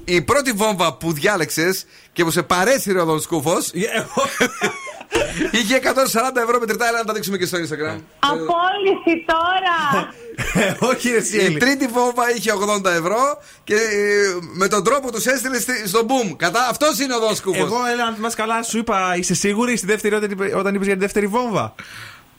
[0.04, 3.70] Η πρώτη βόμβα που διάλεξες και που σε παρέσυρε ο Δον Σκούφος
[5.50, 6.88] είχε 140 ευρώ μετρητά.
[6.88, 7.98] Έλα να τα δείξουμε και στο Instagram.
[8.18, 10.12] Απόλυση τώρα.
[10.80, 11.58] Όχι, εσύ, Η Έλλη.
[11.58, 12.52] τρίτη βόμβα είχε
[12.84, 13.78] 80 ευρώ και ε,
[14.52, 16.34] με τον τρόπο τους έστειλε στη- στο boom.
[16.36, 17.60] Κατά αυτός είναι ο Δον Σκούφος.
[17.60, 20.86] Εγώ, έλα, αν θυμάσαι καλά, σου είπα, είσαι σίγουρη στη δεύτερη όταν, είπε- όταν είπες
[20.86, 21.74] για τη δεύτερη βόμβα;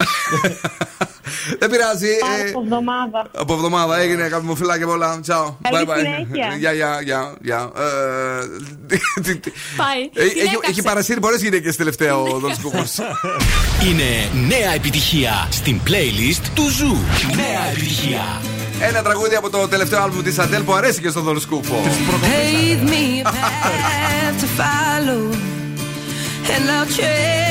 [1.60, 2.08] Δεν πειράζει.
[2.20, 3.28] Πάω ε, από εβδομάδα.
[3.38, 5.20] Από εβδομάδα έγινε κάποιο μου φιλάκια πολλά.
[5.22, 5.56] Τσαο.
[5.62, 5.96] Καλή Bye bye.
[5.98, 6.56] συνέχεια.
[6.60, 7.72] Γεια, γεια, γεια, γεια.
[7.78, 10.02] Ε, τι- τι- Πάει.
[10.14, 10.70] Ε, Την Έχει, έκαψε.
[10.70, 12.84] έχει παρασύρει πολλές γυναίκες τελευταία ο Δον Σκούφο.
[13.88, 16.98] Είναι νέα επιτυχία στην playlist του Zoo.
[17.36, 18.42] Νέα επιτυχία.
[18.82, 21.82] Ένα τραγούδι από το τελευταίο άλμπουμ της Αντέλ που αρέσει και στον Δον Σκούφο.
[22.22, 25.24] Pave me a path to follow,
[26.54, 27.51] and I'll tread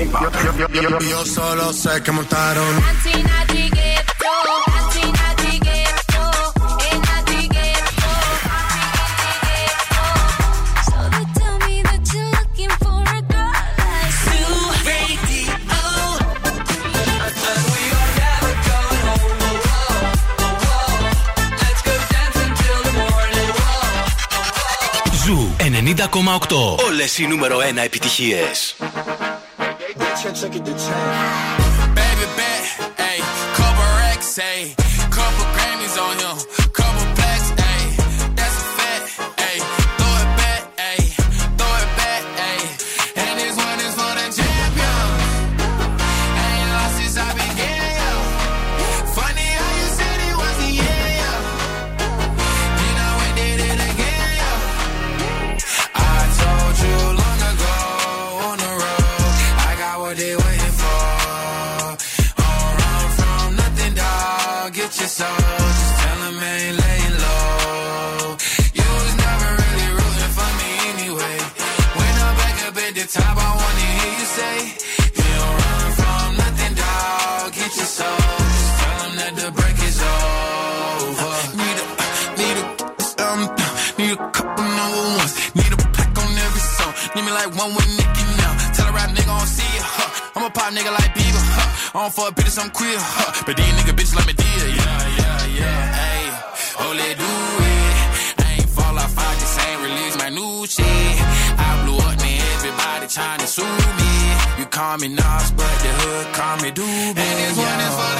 [0.00, 2.74] Luis y J Yo solo sé que montaron.
[25.24, 26.76] Ζου 90,8.
[26.86, 28.76] Όλες οι νούμερο 1 επιτυχίες.
[30.22, 31.94] check, check it, the chain.
[31.94, 32.64] Baby, bet,
[32.98, 33.20] ayy,
[33.56, 34.79] couple racks, ayy.
[92.50, 93.42] Bitches, I'm queer, huh?
[93.46, 95.94] But these nigga bitches like me dear, yeah, yeah, yeah.
[95.94, 96.24] Hey,
[96.96, 98.44] let do it.
[98.44, 100.84] I ain't fall off, I just ain't release my new shit.
[101.58, 104.12] I blew up, man, everybody trying to sue me.
[104.58, 107.18] You call me Nas, but the hood call me Doobie.
[107.18, 108.19] And this one is for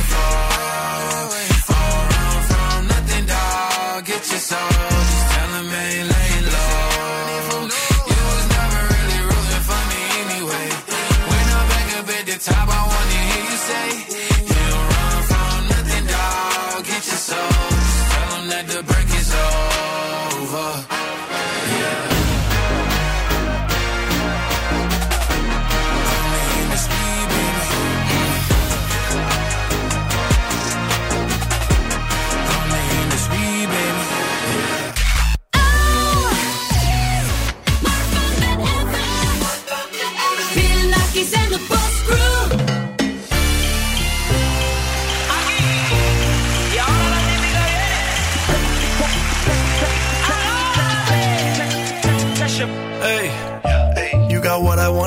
[4.41, 4.70] so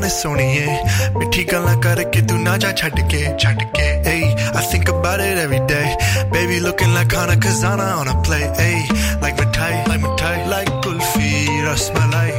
[0.08, 4.22] ਸੋਹਣੇ ਸੋਹਣੀਏ ਮਿੱਠੀ ਗੱਲਾਂ ਕਰਕੇ ਤੂੰ ਨਾ ਜਾ ਛੱਡ ਕੇ ਛੱਡ ਕੇ ਏ
[4.54, 5.84] I think about it every day
[6.32, 8.74] baby looking like Khana Khazana on a play A
[9.22, 12.32] like mithai like mithai like kulfi rasmalai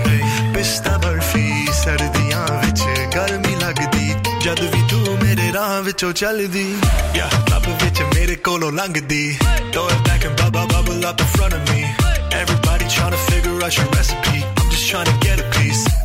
[0.53, 2.81] pista barfi ਸਰਦੀਆਂ ਵਿੱਚ
[3.15, 4.13] ਗਰਮੀ ਲੱਗਦੀ
[4.45, 6.67] ਜਦ ਵੀ ਤੂੰ ਮੇਰੇ ਰਾਹ ਵਿੱਚੋਂ ਚੱਲਦੀ
[7.15, 9.37] ਯਾ ਲੱਭ ਵਿੱਚ ਮੇਰੇ ਕੋਲੋਂ ਲੰਘਦੀ
[9.75, 11.81] ਥrow it back and bubble bubble up in front of me
[12.41, 15.83] everybody trying to figure out your recipe i'm just trying to get a piece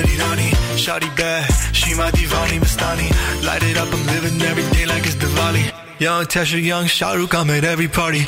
[0.00, 0.50] meri rani.
[0.76, 3.08] Shawty bad, she my divani mastani.
[3.44, 5.72] Light it up, I'm living every day like it's Diwali.
[5.98, 8.24] Young Tesha, young Shahrukh, I'm at every party.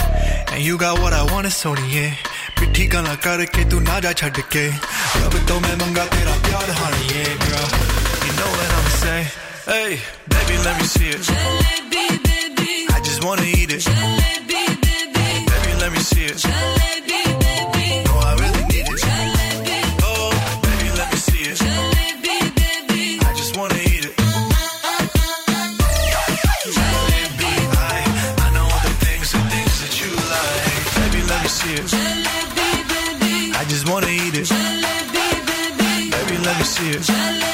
[0.52, 2.15] And you got what I want, it's Sony, yeah.
[2.59, 4.66] पिट्ठी गला करके तू ना जा छड़ के
[5.27, 7.69] अब तो मैं मंगा तेरा प्यार honey, yeah, girl.
[8.27, 9.28] You know what I'm saying?
[9.70, 9.90] Hey,
[10.27, 11.23] baby, let me see it.
[12.97, 13.85] I just wanna eat it.
[13.86, 14.31] Baby,
[36.74, 37.52] see you.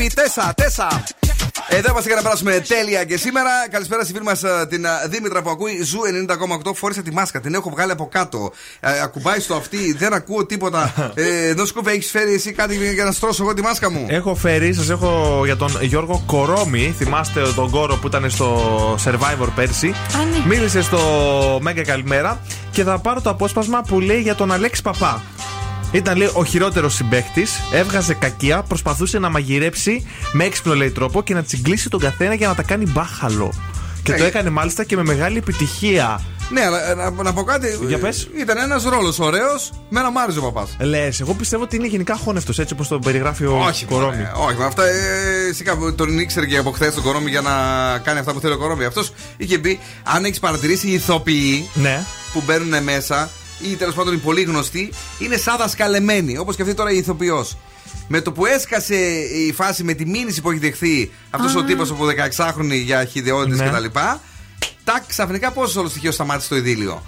[0.00, 1.04] Baby, τέσσα, τέσσα.
[1.68, 3.50] Εδώ είμαστε για να περάσουμε τέλεια και σήμερα.
[3.70, 5.98] Καλησπέρα στη φίλη μας την α, Δήμητρα που ακούει Zoo
[6.64, 6.74] 90,8.
[6.74, 8.52] Φόρησα τη μάσκα, την έχω βγάλει από κάτω.
[8.80, 11.12] Ε, ακουμπάει στο αυτί, δεν ακούω τίποτα.
[11.14, 14.34] Ε, εδώ σκούφε, έχεις φέρει εσύ κάτι για να στρώσω εγώ τη μάσκα μου; Έχω
[14.34, 16.94] φέρει, σας έχω για τον Γιώργο Κορόμη.
[16.98, 19.94] Θυμάστε τον Κόρο που ήταν στο Survivor πέρσι;
[20.46, 20.98] Μίλησε στο
[21.60, 22.40] Mega Καλημέρα
[22.70, 25.22] και θα πάρω το απόσπασμα που λέει για τον Αλέξη Παπά.
[25.92, 31.34] Ήταν λέει ο χειρότερος συμπέχτη, έβγαζε κακία, προσπαθούσε να μαγειρέψει με έξυπνο λέει τρόπο και
[31.34, 33.52] να τσιγκλίσει τον καθένα για να τα κάνει μπάχαλο.
[34.02, 36.20] Και το έκανε μάλιστα και με μεγάλη επιτυχία.
[36.52, 37.78] Ναι, αλλά ε, να, να πω κάτι.
[37.86, 38.28] Για πες.
[38.40, 40.76] Ήταν ένας ρόλος ωραίος, με ένα μ' άρεσε ο παπάς.
[40.80, 44.16] Λες, εγώ πιστεύω ότι είναι γενικά χώνευτος έτσι όπως τον περιγράφει ο Όχι, Κορόμη.
[44.16, 44.84] μωρέ, όχι, με αυτά.
[44.84, 47.50] Ε, εσύ κάπου τον ήξερε και από χθες τον Κορόμι για να
[47.98, 48.84] κάνει αυτά που θέλει ο Κορόμι.
[48.84, 52.02] Αυτός είχε πει, αν έχεις παρατηρήσει οι ηθοποιοί Ναι.
[52.32, 53.30] που μπαίνουν μέσα
[53.62, 56.38] ή τέλος πάντων οι πολύ γνωστοί, είναι σαν δασκαλεμένοι.
[56.38, 57.56] Όπως και αυτή τώρα η ηθοποιός.
[58.08, 58.94] Με το που έσκασε
[59.48, 63.58] η φάση με τη μήνυση που έχει δεχθεί αυτός ο τύπος από 16χρονη για χιδεότητες
[63.58, 63.68] Ναι.
[63.68, 63.98] κτλ.
[64.84, 67.02] Τάκ, ξαφνικά πόσο όλο στοιχείο σταμάτησε το ειδήλιο.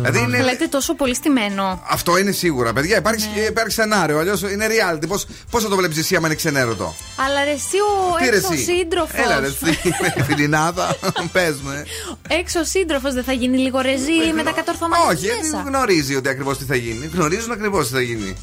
[0.00, 1.82] Δηλαδή είναι- Λέτε τόσο πολύ στημένο.
[1.90, 2.96] Αυτό είναι σίγουρα, παιδιά.
[2.96, 3.40] Υπάρχει, Ναι.
[3.40, 4.18] υπάρχει σενάριο.
[4.18, 5.08] Αλλιώς είναι reality.
[5.08, 6.94] Πώς, πώς θα το βλέπεις εσύ, άμα είναι ξενέρωτο;
[7.26, 9.20] Αλλά ρε εσύ ο Τι ρε έξω εσύ; σύντροφος.
[9.24, 9.78] Έλα ρε εσύ,
[10.26, 10.96] φιλινάδα.
[11.32, 11.70] Πες μου.
[11.70, 11.84] ε.
[12.34, 15.64] Έξω σύντροφος δεν θα γίνει λίγο ρεζίλι με τα κατορθωμάτια Όχι, του γιατί μέσα.
[15.66, 17.10] γνωρίζει ότι ακριβώς τι θα γίνει.
[17.14, 18.36] Γνωρίζουν ακριβώς τι θα γίνει.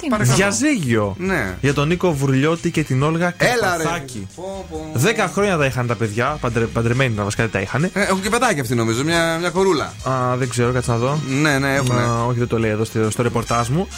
[0.00, 1.14] Τι να Διαζύγιο.
[1.18, 1.56] Ναι.
[1.60, 3.82] Για τον Νίκο Βουρλιώτη και την Όλγα Έλα ρε.
[3.82, 4.28] Καρπαθάκη.
[4.36, 4.90] Πω, πω.
[4.94, 7.84] Δέκα χρόνια τα είχαν τα παιδιά, παντρε, παντρεμένοι να βασικά δεν τα είχαν.
[7.84, 9.92] Ε, Έχουν και παιδάκι αυτή νομίζω, μια, μια κορούλα.
[10.08, 11.18] Α, δεν ξέρω, κάτσε να δω.
[11.40, 11.98] Ναι, ναι, έχουν.
[11.98, 13.88] Α, όχι, δεν το λέει εδώ στο, στο ρεπορτάζ μου.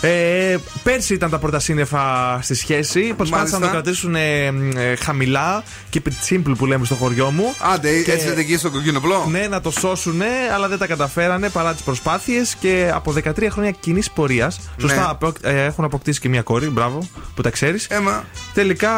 [0.00, 2.02] Ε, πέρσι ήταν τα πρώτα σύννεφα
[2.42, 3.14] στη σχέση.
[3.16, 4.00] Προσπάθησαν να το Μάλιστα.
[4.02, 7.54] κρατήσουν ε, ε, χαμηλά και simple που λέμε στο χωριό μου.
[7.74, 9.26] Άντε, Και- έτσι δεν εκεί στο κοκκινοπλό.
[9.30, 10.22] Ναι, να το σώσουν,
[10.54, 14.60] αλλά δεν τα καταφέρανε παρά τις προσπάθειες και από 13 χρόνια κοινής πορείας.
[14.80, 15.06] Σωστά, Ναι.
[15.08, 17.86] απο- ε, έχουν αποκτήσει και μια κόρη, μπράβο, που τα ξέρεις.
[17.86, 18.24] Έμα.
[18.54, 18.90] Τελικά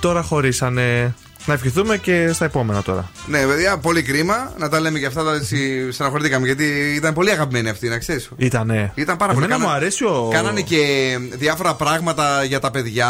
[0.00, 1.14] τώρα χωρίσανε.
[1.46, 3.10] Να ευχηθούμε και στα επόμενα τώρα.
[3.26, 5.22] Ναι, παιδιά, πολύ κρίμα να τα λέμε και αυτά.
[5.22, 6.64] τώρα Έτσι, στεναχωρηθήκαμε γιατί
[6.96, 8.30] ήταν πολύ αγαπημένη αυτή, να ξέρεις.
[8.36, 8.92] Ήτανε.
[8.94, 9.44] Ήταν πάρα πολύ.
[9.44, 10.28] Εμένα μου Κάνα- αρέσει ο.
[10.32, 13.08] Κάνανε και διάφορα πράγματα για τα παιδιά.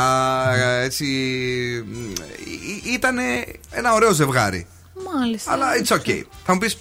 [0.83, 1.05] Έτσι.
[2.95, 3.17] Ήταν
[3.71, 4.67] ένα ωραίο ζευγάρι.
[5.15, 5.53] Μάλιστα.
[5.53, 6.23] Αλλά it's okay.
[6.45, 6.79] Θα μου πεις.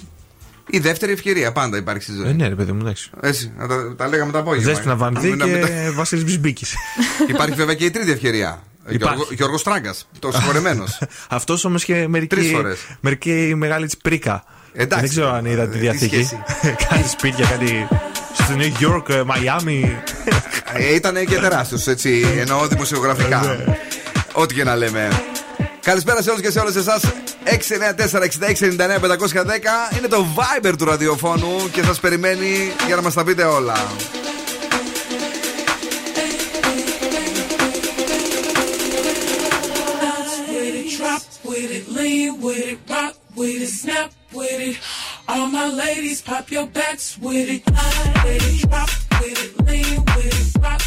[0.69, 2.27] Η δεύτερη ευκαιρία πάντα υπάρχει στη ζωή.
[2.29, 3.09] Ε, ναι, ρε παιδί μου, εντάξει.
[3.21, 4.71] Έτσι, να τα, τα λέγαμε το απόγευμα.
[4.71, 6.71] Δέσποινα Βανδύ Να μην- να μην και Βασίλης Μπισμπίκης.
[6.71, 8.63] τα- Υπάρχει βέβαια και η τρίτη ευκαιρία.
[8.87, 10.83] Γιώργο, Γιώργος Τράγκα, το συγχωρεμένο.
[11.29, 12.79] Αυτός όμως είχε μερική, Τρεις φορές.
[13.01, 14.43] μερική μεγάλη της πρίκα.
[14.73, 14.99] Εντάξει.
[15.05, 16.17] Δεν ξέρω αν είδα τη Ε, διαθήκη.
[16.17, 16.41] τι σχέση.
[16.89, 17.87] κάτι σπίτια, κάτι.
[18.33, 19.89] Στο New York, ε, Miami.
[20.73, 22.25] Ε, Ήταν και τεράστιος, έτσι.
[22.39, 23.63] Εννοώ δημοσιογραφικά.
[24.33, 25.07] Ό,τι και να λέμε.
[25.83, 26.99] Καλησπέρα σε όλου και σε όλε εσά.
[26.99, 27.05] 694-6699-510
[29.97, 33.73] είναι το Viber του ραδιοφώνου και σα περιμένει για να μα τα πείτε όλα.
[40.01, 44.75] Bounce with it, drop with it, lean with it, rock with it, snap with it.
[45.31, 47.61] All my ladies, pop your backs with it.
[47.77, 48.89] Line with it, drop
[49.19, 50.81] with it, lean with it, rock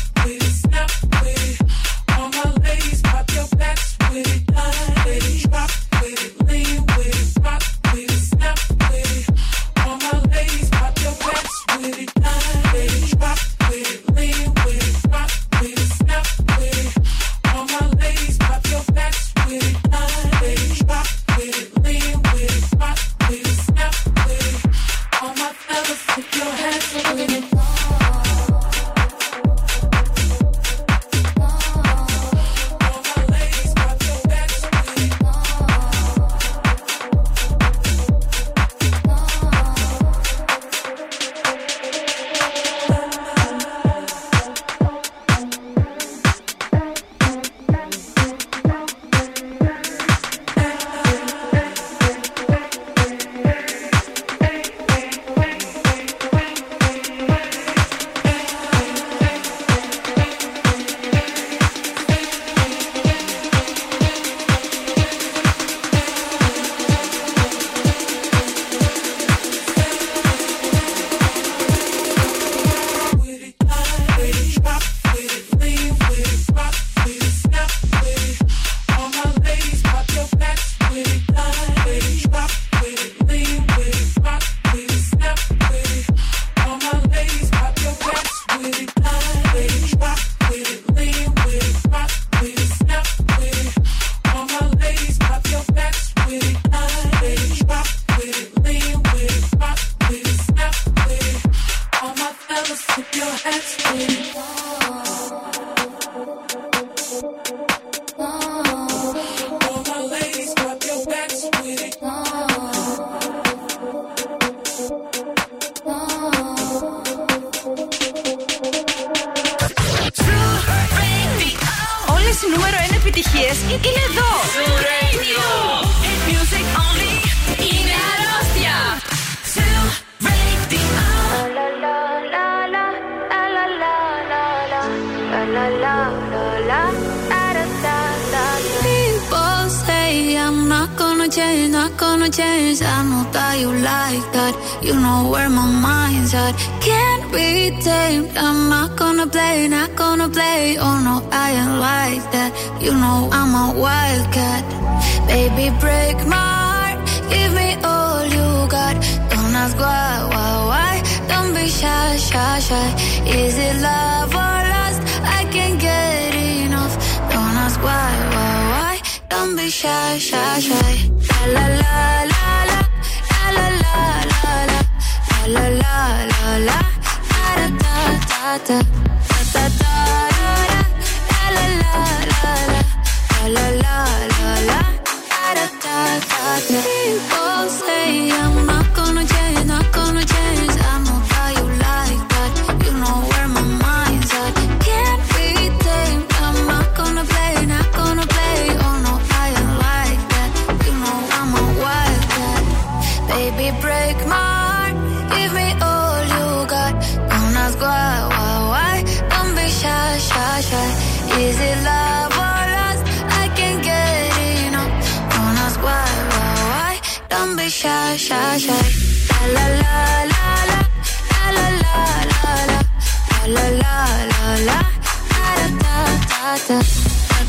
[226.46, 226.78] ta ta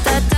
[0.03, 0.36] ta ta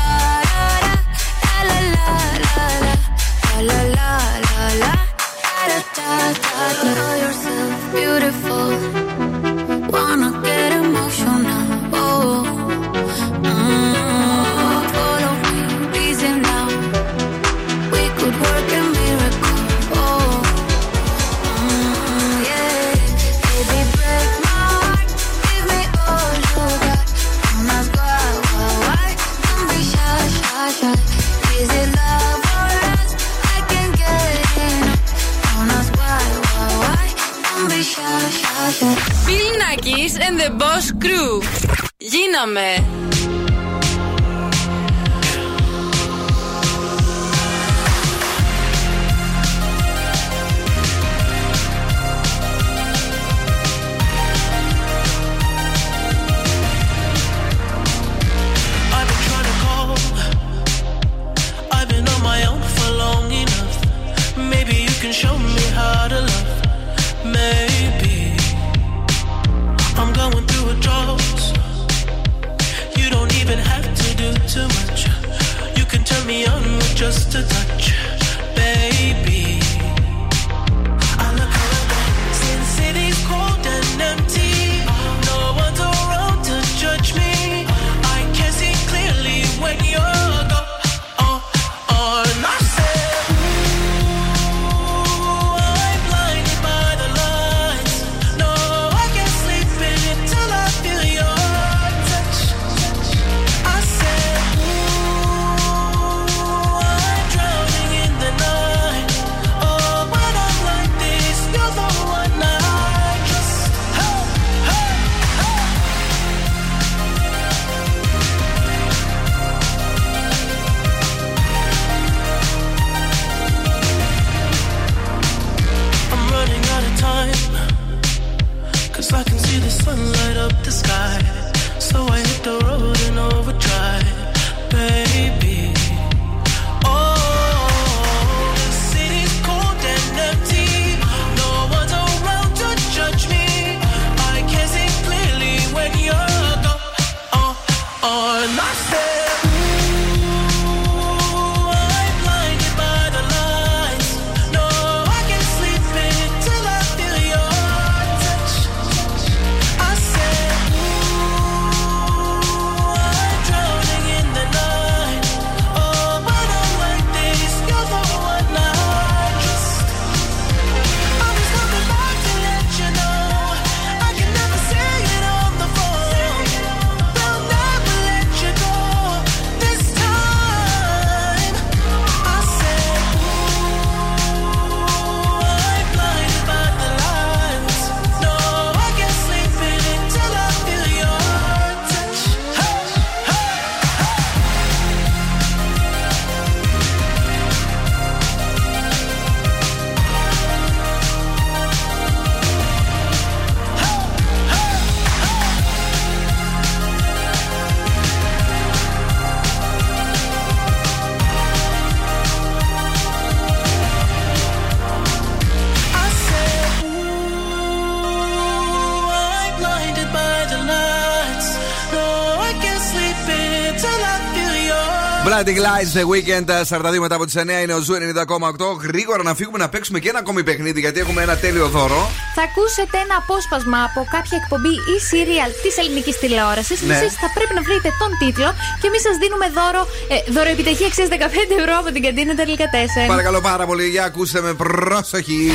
[225.29, 228.81] Blinding Lights The Weeknd 42 μετά από τις 9 είναι ο Zoo 90,8.
[228.87, 232.11] Γρήγορα να φύγουμε να παίξουμε και ένα ακόμη παιχνίδι γιατί έχουμε ένα τέλειο δώρο.
[232.35, 236.81] Θα ακούσετε ένα απόσπασμα από κάποια εκπομπή ή serial της ελληνικής τηλεόρασης.
[236.81, 236.95] Ναι.
[236.95, 238.49] Εσείς θα πρέπει να βρείτε τον τίτλο
[238.81, 239.81] και εμείς σας δίνουμε δώρο,
[240.13, 243.07] ε, δώρο επιτυχία αξία 15 ευρώ από την καντίνα τελικά 4.
[243.07, 245.51] Παρακαλώ πάρα πολύ, για ακούστε με προσοχή.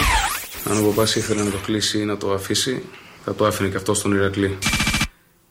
[0.70, 2.82] Αν ο Παπάς ήθελε να το κλείσει ή να το αφήσει,
[3.24, 4.58] θα το άφηνε και αυτό στον Ηρακλή.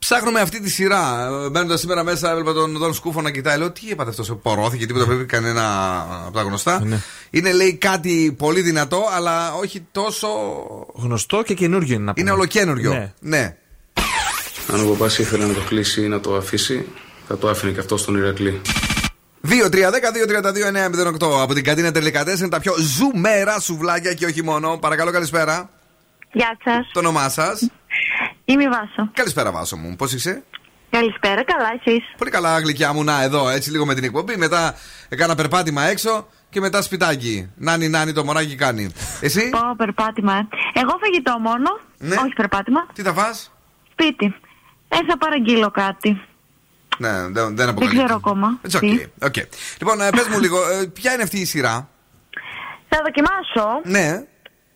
[0.04, 1.30] Ψάχνουμε αυτή τη σειρά.
[1.52, 3.58] Μπαίνοντας σήμερα μέσα, έβλεπα τον Δον Σκούφο να κοιτάει.
[3.58, 7.02] Λέω, τι έπαθε αυτό, πορώθηκε, τίποτα πρέπει κανένα από τα γνωστά.
[7.30, 10.28] Είναι λέει κάτι πολύ δυνατό, αλλά όχι τόσο.
[10.96, 12.26] Γνωστό και καινούργιο είναι να πούμε.
[12.26, 12.92] Είναι ολοκένουργιο.
[12.94, 13.14] Ναι.
[13.20, 13.56] ναι.
[14.74, 16.88] Αν ο παπάς ήθελε να το κλείσει ή να το αφήσει,
[17.28, 18.62] θα το άφηνε και αυτό στον Ηρακλή.
[19.48, 24.78] 2-3-10-2-32-9-08 από την καντίνα τελικά είναι τα πιο ζουμερά σουβλάκια και όχι μόνο.
[24.78, 25.70] Παρακαλώ, καλησπέρα.
[26.32, 26.90] Γεια σας.
[26.94, 27.70] Το όνομά σας.
[28.54, 29.10] Είμαι η Βάσο.
[29.14, 29.96] Καλησπέρα, Βάσο μου.
[29.96, 30.44] Πώς είσαι;
[30.90, 33.04] Καλησπέρα, καλά, εσείς; Πολύ καλά, γλυκιά μου.
[33.04, 34.38] Να, εδώ, έτσι λίγο με την εκπομπή.
[34.38, 34.76] Μετά
[35.10, 37.52] έκανα περπάτημα έξω και μετά σπιτάκι.
[37.56, 38.90] Νάνι, νάνι, το μονάκι κάνει.
[39.22, 40.34] Εσύ; Πω, περπάτημα.
[40.34, 40.48] ε.
[40.80, 41.80] Εγώ φαγητό μόνο.
[41.98, 42.16] Ναι.
[42.16, 42.86] Όχι περπάτημα.
[42.94, 43.52] Τι θα φας;
[43.92, 44.26] Σπίτι.
[44.88, 46.22] Ε, θα παραγγείλω κάτι.
[46.98, 48.04] Ναι, δεν, δεν Δεν αποκαλύπτω.
[48.04, 48.60] ξέρω ακόμα.
[48.70, 49.28] It's okay.
[49.28, 49.44] okay.
[49.80, 51.90] Λοιπόν, ε, πες μου λίγο, ε, ποια είναι αυτή η σειρά;
[52.90, 53.82] Θα δοκιμάσω.
[53.84, 54.24] Ναι.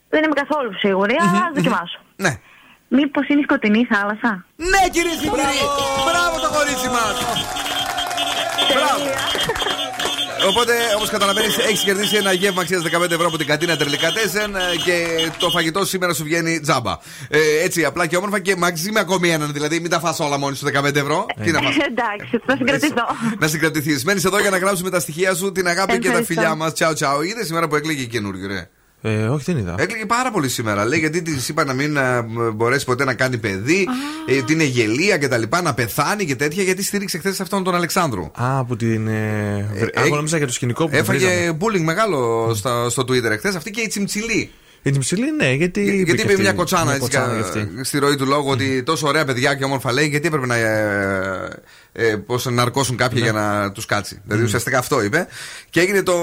[0.10, 2.00] Δεν είμαι καθόλου σίγουρη, αλλά ας δοκιμάσω.
[2.16, 2.40] Ναι.
[2.88, 5.60] Μήπως είναι η σκοτεινή θάλασσα; Ναι, κυρίε και κύριοι!
[6.08, 7.16] Μπράβο το κορίτσι μας!
[8.74, 9.06] Μπράβο!
[10.48, 14.56] Οπότε, όπως καταλαβαίνεις, έχεις κερδίσει ένα γεύμα αξίας 15 ευρώ από την κατίνα Τερλικά Τέσεν
[14.86, 15.08] και
[15.38, 16.98] το φαγητό σήμερα σου βγαίνει τζάμπα.
[17.30, 19.54] Ε, έτσι, απλά και όμορφα και μαζί με ακόμη έναν.
[19.54, 21.26] Δηλαδή, μην τα φας όλα μόνοι σου 15 ευρώ.
[21.44, 21.76] Τι να φας.
[21.78, 23.06] Εντάξει, θα συγκρατηθώ.
[23.40, 24.04] Να συγκρατηθείς.
[24.04, 26.34] Μένεις εδώ για να γράψουμε τα στοιχεία σου, την αγάπη και τα Ευχαριστώ.
[26.34, 26.74] φιλιά μας.
[26.74, 27.22] Τσαου, τσαου.
[27.22, 28.70] Είδες σήμερα που έκλειγε η καινούργιο, ρε.
[29.08, 29.76] Ε, όχι, δεν είδα.
[29.78, 30.86] Έκλειγε πάρα πολύ σήμερα.
[30.86, 33.88] Λέει γιατί της είπα να μην α, μ, μπορέσει ποτέ να κάνει παιδί,
[34.26, 37.64] ε, ότι είναι γελία και τα λοιπά, να πεθάνει και τέτοια, γιατί στήριξε χθες αυτόν
[37.64, 38.24] τον Αλεξάνδρου.
[38.24, 39.08] Α, από την.
[39.08, 41.58] Ε, Ε, εγώ ε, νόμιζα για το σκηνικό που Έφαγε βρίζαμε.
[41.62, 43.48] bullying μεγάλο στα- στο Twitter εχθέ.
[43.56, 44.52] Αυτή και η Τσιμτσιλή.
[44.82, 45.84] Η Τσιμψιλή, ναι, γιατί.
[45.84, 47.84] Γιατί και είπε αυτή, μια κοτσάνα, μια έτσι, κοτσάνα κα- κι αυτή.
[47.84, 50.56] στη ροή του λόγου ότι τόσο ωραία παιδιά και όμορφα λέει, γιατί έπρεπε να
[52.00, 54.22] ε, ε, πώς, να ναρκώσουν κάποιοι για να τους κάτσει.
[54.26, 55.28] Δηλαδή ουσιαστικά αυτό είπε.
[55.70, 56.14] Και έγινε το.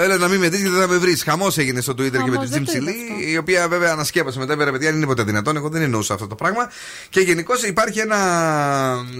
[0.00, 1.22] Έλα να μην με δεις γιατί δεν θα με βρεις.
[1.22, 3.92] Χαμός έγινε στο Twitter και με Χαμός, την δεν το Τζιμψιλή, είδα η οποία βέβαια
[3.92, 4.56] ανασκέπασε μετά.
[4.56, 5.56] Βέβαια, παιδιά, δεν είναι ποτέ δυνατόν.
[5.56, 6.70] Εγώ δεν εννοούσα αυτό το πράγμα.
[7.08, 8.16] Και γενικώς υπάρχει ένα.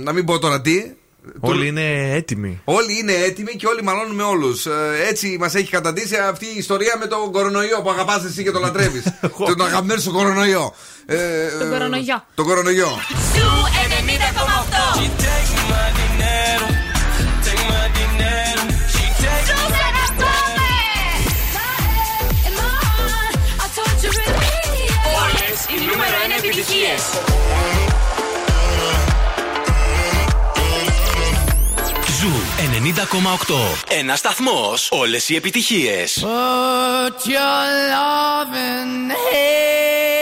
[0.03, 0.93] Να μην πω τώρα τι.
[1.41, 2.61] Όλοι είναι έτοιμοι.
[2.65, 4.57] Όλοι είναι έτοιμοι και όλοι μαλώνουν με όλου.
[5.09, 8.59] έτσι μας έχει καταντήσει αυτή η ιστορία με τον κορονοϊό που αγαπάς εσύ και το
[8.59, 9.03] λατρεύεις.
[9.57, 10.75] τον αγαπημένο σου κορονοϊό.
[11.07, 11.17] Ε,
[11.59, 12.25] Τον κορονοϊό.
[12.35, 12.89] τον κορονοϊό.
[13.35, 13.47] Σου
[14.95, 15.93] 90,8.
[25.23, 27.03] Όλες οι νούμερο 1 επιτυχίες.
[33.89, 34.89] Ένας σταθμός.
[34.91, 36.25] Όλες οι επιτυχίες.
[36.25, 40.22] Put your loving hand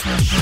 [0.00, 0.40] sing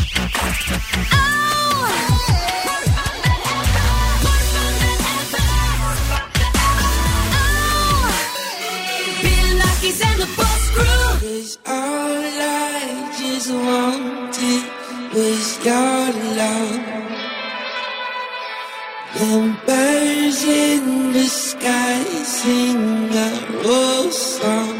[20.45, 24.75] in the sky sing a old song.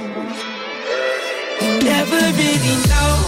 [1.61, 3.28] You never really know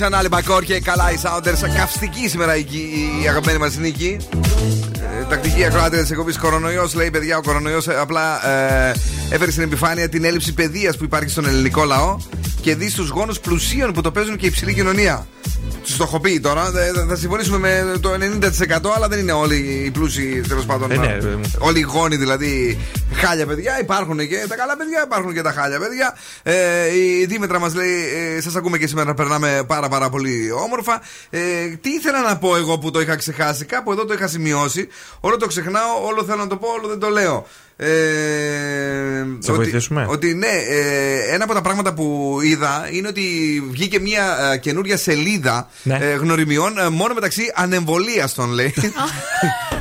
[0.00, 0.06] gone.
[0.12, 1.68] Είναι το Ocean Albacore και καλά οι Sounders.
[1.76, 2.64] Καυστική σήμερα η,
[3.22, 4.16] η αγαπημένη μας νίκη.
[5.20, 6.94] Ε, τακτική ακροάτρια της εκπομπής Κορονοϊός.
[6.94, 8.92] Λέει παιδιά, ο κορονοϊός απλά ε,
[9.30, 12.16] έφερε στην επιφάνεια την έλλειψη παιδείας που υπάρχει στον ελληνικό λαό
[12.60, 15.26] και δει στους γόνους πλουσίων που το παίζουν και η υψηλή κοινωνία.
[15.82, 16.70] Τους το έχω πει τώρα.
[16.70, 17.58] δε- Θα συμφωνήσουμε
[17.92, 19.54] με το 90% αλλά δεν είναι όλοι
[19.86, 20.90] οι πλούσιοι τέλος πάντων.
[20.92, 21.40] Ε, ναι, βέβαια.
[21.58, 22.78] όλοι οι γόνοι δηλαδή
[23.14, 23.80] χάλια παιδιά.
[23.80, 26.14] Υπάρχουν και τα καλά παιδιά, υπάρχουν και τα χάλια παιδιά.
[26.50, 28.04] Ε, η Δήμετρα μας λέει:
[28.36, 31.00] ε, Σας ακούμε και σήμερα να περνάμε πάρα πάρα πολύ όμορφα.
[31.30, 31.40] Ε,
[31.80, 34.88] τι ήθελα να πω εγώ που το είχα ξεχάσει, κάπου εδώ το είχα σημειώσει.
[35.20, 37.46] Όλο το ξεχνάω, όλο θέλω να το πω, όλο δεν το λέω.
[37.76, 37.86] Ε,
[39.38, 43.22] Σε βοηθήσουμε; ότι ναι, ε, ένα από τα πράγματα που είδα είναι ότι
[43.70, 45.98] βγήκε μια ε, καινούρια σελίδα Ναι.
[46.00, 48.74] ε, γνωριμιών ε, μόνο μεταξύ ανεμβολίαστων, λέει.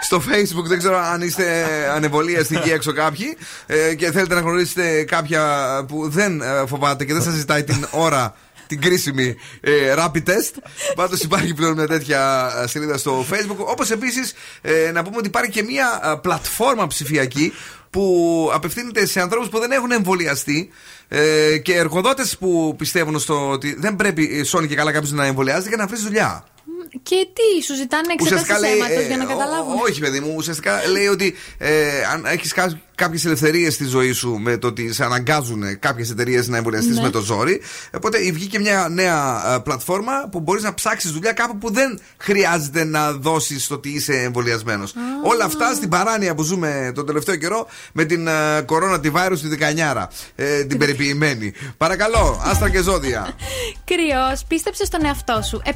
[0.00, 3.36] Στο facebook δεν ξέρω αν είστε ανεμβολίαστοι εκεί έξω κάποιοι
[3.66, 5.44] ε, και θέλετε να γνωρίσετε κάποια
[5.88, 8.34] που δεν ε, φοβάται και δεν σας ζητάει την ώρα
[8.66, 10.54] την κρίσιμη ε, rapid test.
[10.94, 13.56] Πάντως υπάρχει πλέον μια τέτοια ε, σελίδα στο facebook.
[13.56, 14.32] Όπως επίσης
[14.92, 17.52] να πούμε ότι υπάρχει και μια ε, πλατφόρμα ψηφιακή
[17.90, 20.70] που απευθύνεται σε ανθρώπους που δεν έχουν εμβολιαστεί
[21.08, 25.26] ε, και εργοδότες που πιστεύουν στο ότι δεν πρέπει ε, σώνει και καλά κάποιος να
[25.26, 26.44] εμβολιάζεται για να βρει δουλειά.
[27.02, 30.32] Και τι, σου ζητάνε εξέταση αίματο ε, για να ό- καταλάβουν; όχι, παιδί μου.
[30.36, 32.52] Ουσιαστικά λέει ότι ε, αν έχεις
[32.94, 37.02] κάποιες ελευθερίες στη ζωή σου με το ότι σε αναγκάζουν κάποιες εταιρείες να εμβολιαστείς Ναι.
[37.02, 37.60] με το ζόρι.
[37.96, 42.84] Οπότε βγήκε μια νέα ε, πλατφόρμα που μπορείς να ψάξεις δουλειά κάπου που δεν χρειάζεται
[42.84, 44.94] να δώσεις το ότι είσαι εμβολιασμένος.
[45.24, 49.34] Όλα αυτά στην παράνοια που ζούμε τον τελευταίο καιρό με την ε, κορώνα τη βάρου
[49.34, 49.48] τη
[49.94, 51.52] 19 ε, την περιποιημένη.
[51.76, 53.34] Παρακαλώ, άστρα και ζώδια.
[53.90, 55.62] Κρυός, πίστεψε στον εαυτό σου.
[55.64, 55.70] 7.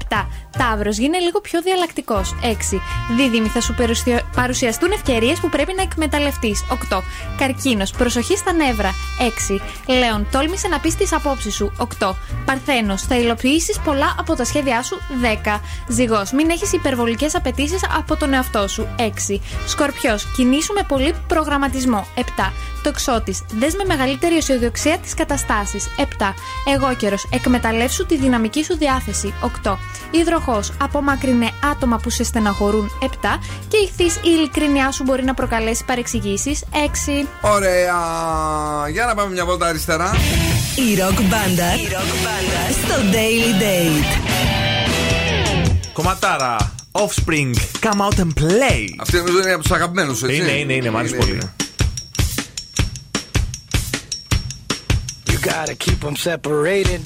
[0.59, 2.35] Ταύρος, γίνε λίγο πιο διαλλακτικός.
[2.43, 2.81] 6.
[3.17, 6.65] Δίδυμη, θα σου παρουσια- παρουσιαστούν ευκαιρίες που πρέπει να εκμεταλλευτείς.
[6.69, 7.03] 8.
[7.39, 8.91] Καρκίνος, προσοχή στα νεύρα.
[9.21, 9.61] 6.
[9.87, 11.73] Λέων, τόλμησε να πεις τις απόψεις σου.
[11.79, 12.17] 8.
[12.45, 14.99] Παρθένος, θα υλοποιήσεις πολλά από τα σχέδιά σου.
[15.21, 15.61] 10.
[15.89, 18.89] Ζυγός, μην έχεις υπερβολικές απαιτήσεις από τον εαυτό σου.
[18.99, 19.41] 6.
[19.67, 22.07] Σκορπιός, κινήσου με πολύ προγραμματισμό.
[22.15, 22.53] 7.
[22.83, 25.89] Τοξότης, δες με μεγαλύτερη αισιοδοξία τις καταστάσεις.
[25.97, 26.35] 7.
[26.75, 29.35] Εγώ καιρος, εκμεταλλεύσου τη δυναμική σου διάθεση.
[29.41, 29.79] 8.
[30.11, 32.91] Υδροχός, απομακρυνέ άτομα που σε στεναχωρούν.
[33.01, 33.07] 7.
[33.69, 36.65] Και ηχθείς, η ειλικρίνειά σου μπορεί να προκαλέσει παρεξηγήσεις.
[36.73, 37.27] 6.
[37.41, 37.95] Ωραία.
[38.91, 40.15] Για να πάμε μια βόλτα αριστερά.
[40.91, 41.73] Η ροκ μπάντα
[42.85, 44.19] στο Daily Date.
[45.93, 46.75] Κομματάρα.
[46.93, 47.55] Offspring.
[47.81, 48.85] Come out and play.
[48.99, 50.37] Αυτή νομίζω είναι από τους αγαπημένους, έτσι.
[50.37, 50.91] Είναι, είναι, είναι.
[50.91, 51.39] Μ' άρεσε πολύ.
[55.31, 57.01] You gotta keep them separated.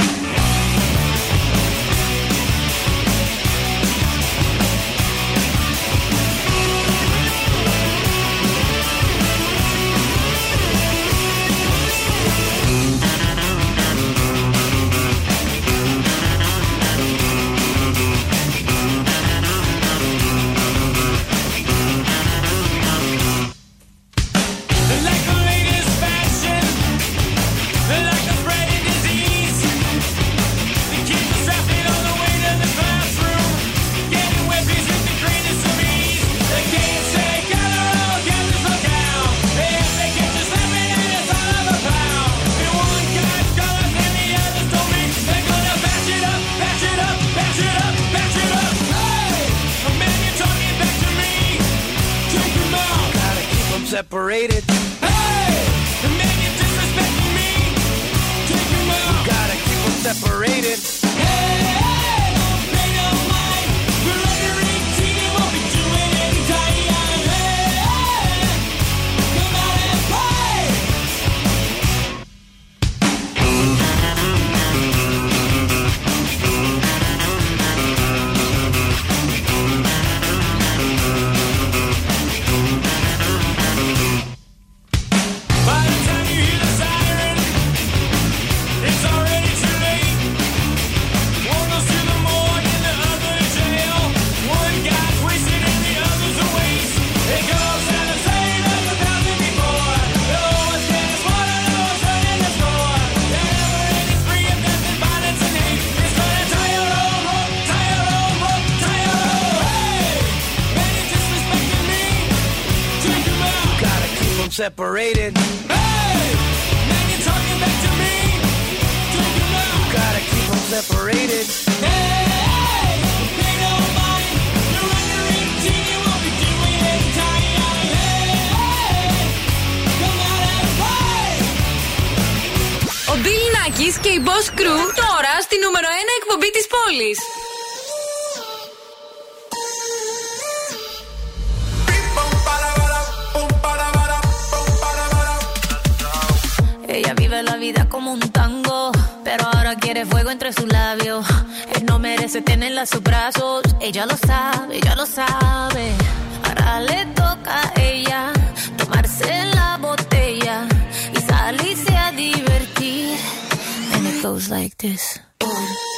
[164.22, 165.20] Goes like this.
[165.40, 165.48] Un,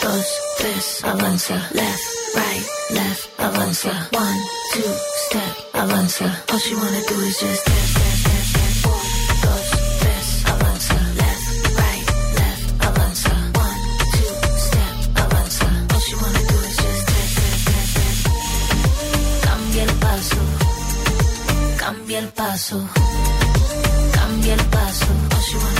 [0.02, 0.26] dos,
[0.58, 1.54] tres, avanza.
[1.74, 2.02] Left,
[2.34, 3.92] right, left, avanza.
[4.12, 4.40] One,
[4.72, 4.94] two,
[5.26, 6.26] step, avanza.
[6.52, 7.68] All she wanna do is just.
[11.20, 11.44] Left,
[11.82, 12.04] right,
[12.40, 13.32] left, avanza.
[13.56, 13.80] One,
[14.14, 14.32] two,
[14.66, 14.94] step.
[15.92, 17.06] All she wanna do is just.
[19.44, 20.36] Cambia el paso,
[21.78, 22.88] cambia el paso,
[24.12, 25.06] cambia el paso.
[25.34, 25.79] All she wanna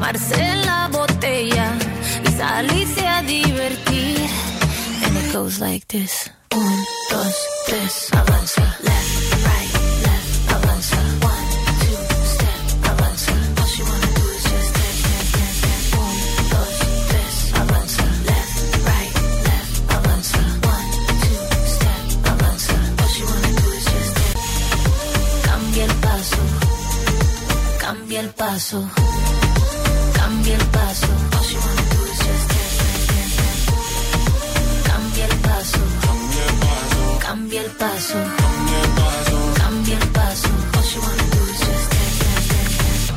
[0.00, 1.74] tomarse la botella
[2.24, 4.18] y salirse a divertir.
[5.04, 6.30] And it goes like this.
[6.54, 7.34] Un, dos,
[7.66, 8.62] tres, avanza.
[8.82, 9.72] Left, right,
[10.06, 10.96] left, avanza.
[11.20, 11.46] One,
[11.82, 11.98] two,
[12.32, 12.60] step,
[12.90, 13.32] avanza.
[13.60, 14.96] All she wanna do is just step,
[15.28, 16.00] step.
[16.00, 16.16] Un,
[16.54, 16.76] dos,
[17.10, 18.04] tres, avanza.
[18.30, 18.56] Left,
[18.88, 19.14] right,
[19.48, 20.40] left, avanza.
[20.74, 20.88] One,
[21.24, 21.40] two,
[21.76, 22.02] step,
[22.32, 22.74] avanza.
[23.02, 24.36] All she wanna do is just step.
[25.44, 26.40] Cambia el paso.
[27.78, 28.78] Cambia el paso.
[30.58, 31.06] Dance,
[32.50, 33.72] dance, dance.
[34.84, 35.78] Cambia el paso.
[37.20, 38.18] Cambia el paso.
[39.58, 40.48] Cambia el paso.
[40.76, 42.18] All she wanna do is just dance,
[42.78, 43.10] dance,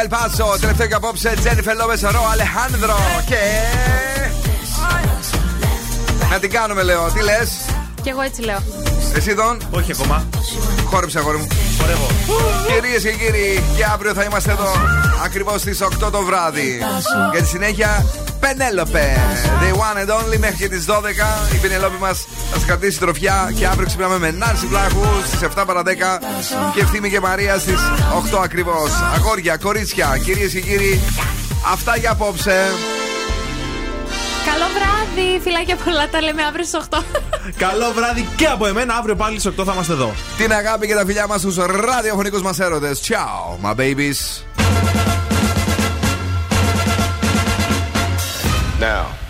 [0.00, 2.96] Cambia il passo, τελευταίο και απόψε Τζένιφερ Λόπε Ρο, Αλεχάνδρο.
[3.26, 3.36] Και.
[6.30, 7.10] Να την κάνουμε, λέω.
[7.10, 7.50] Τι λες,
[8.02, 8.62] Κι εγώ έτσι λέω.
[9.14, 9.60] Εσύ τον.
[9.70, 10.26] Όχι ακόμα.
[10.84, 11.46] Χόρεψε, αγόρι μου.
[11.80, 12.06] Χορεύω.
[12.66, 14.72] Κυρίες και κύριοι, και αύριο θα είμαστε εδώ
[15.24, 16.78] ακριβώς στις 8 το βράδυ.
[17.32, 18.06] Για τη συνέχεια,
[18.40, 19.16] Πενέλοπε.
[19.60, 20.92] The one and only μέχρι και τις 12.
[21.54, 22.29] Η Πενέλοπη μας θα σα
[22.70, 25.86] κρατήσει τροφιά και αύριο ξυπνάμε με Νάνση Βλάχου στις 7 παρα 10
[26.74, 27.80] και ευθύμη και Μαρία στις
[28.34, 28.90] 8 ακριβώς.
[29.14, 31.00] Αγόρια, κορίτσια, κυρίες και κύριοι,
[31.72, 32.72] αυτά για απόψε.
[34.46, 36.08] Καλό βράδυ, φιλάκια πολλά.
[36.08, 37.04] Τα λέμε αύριο στις 8.
[37.56, 38.94] Καλό βράδυ και από εμένα.
[38.94, 40.14] Αύριο πάλι στις 8 θα είμαστε εδώ.
[40.36, 43.00] Την αγάπη και τα φιλιά μας στους ραδιοφωνικούς μας έρωτες.
[43.08, 44.18] Ciao, my babies.
[48.80, 49.29] Now,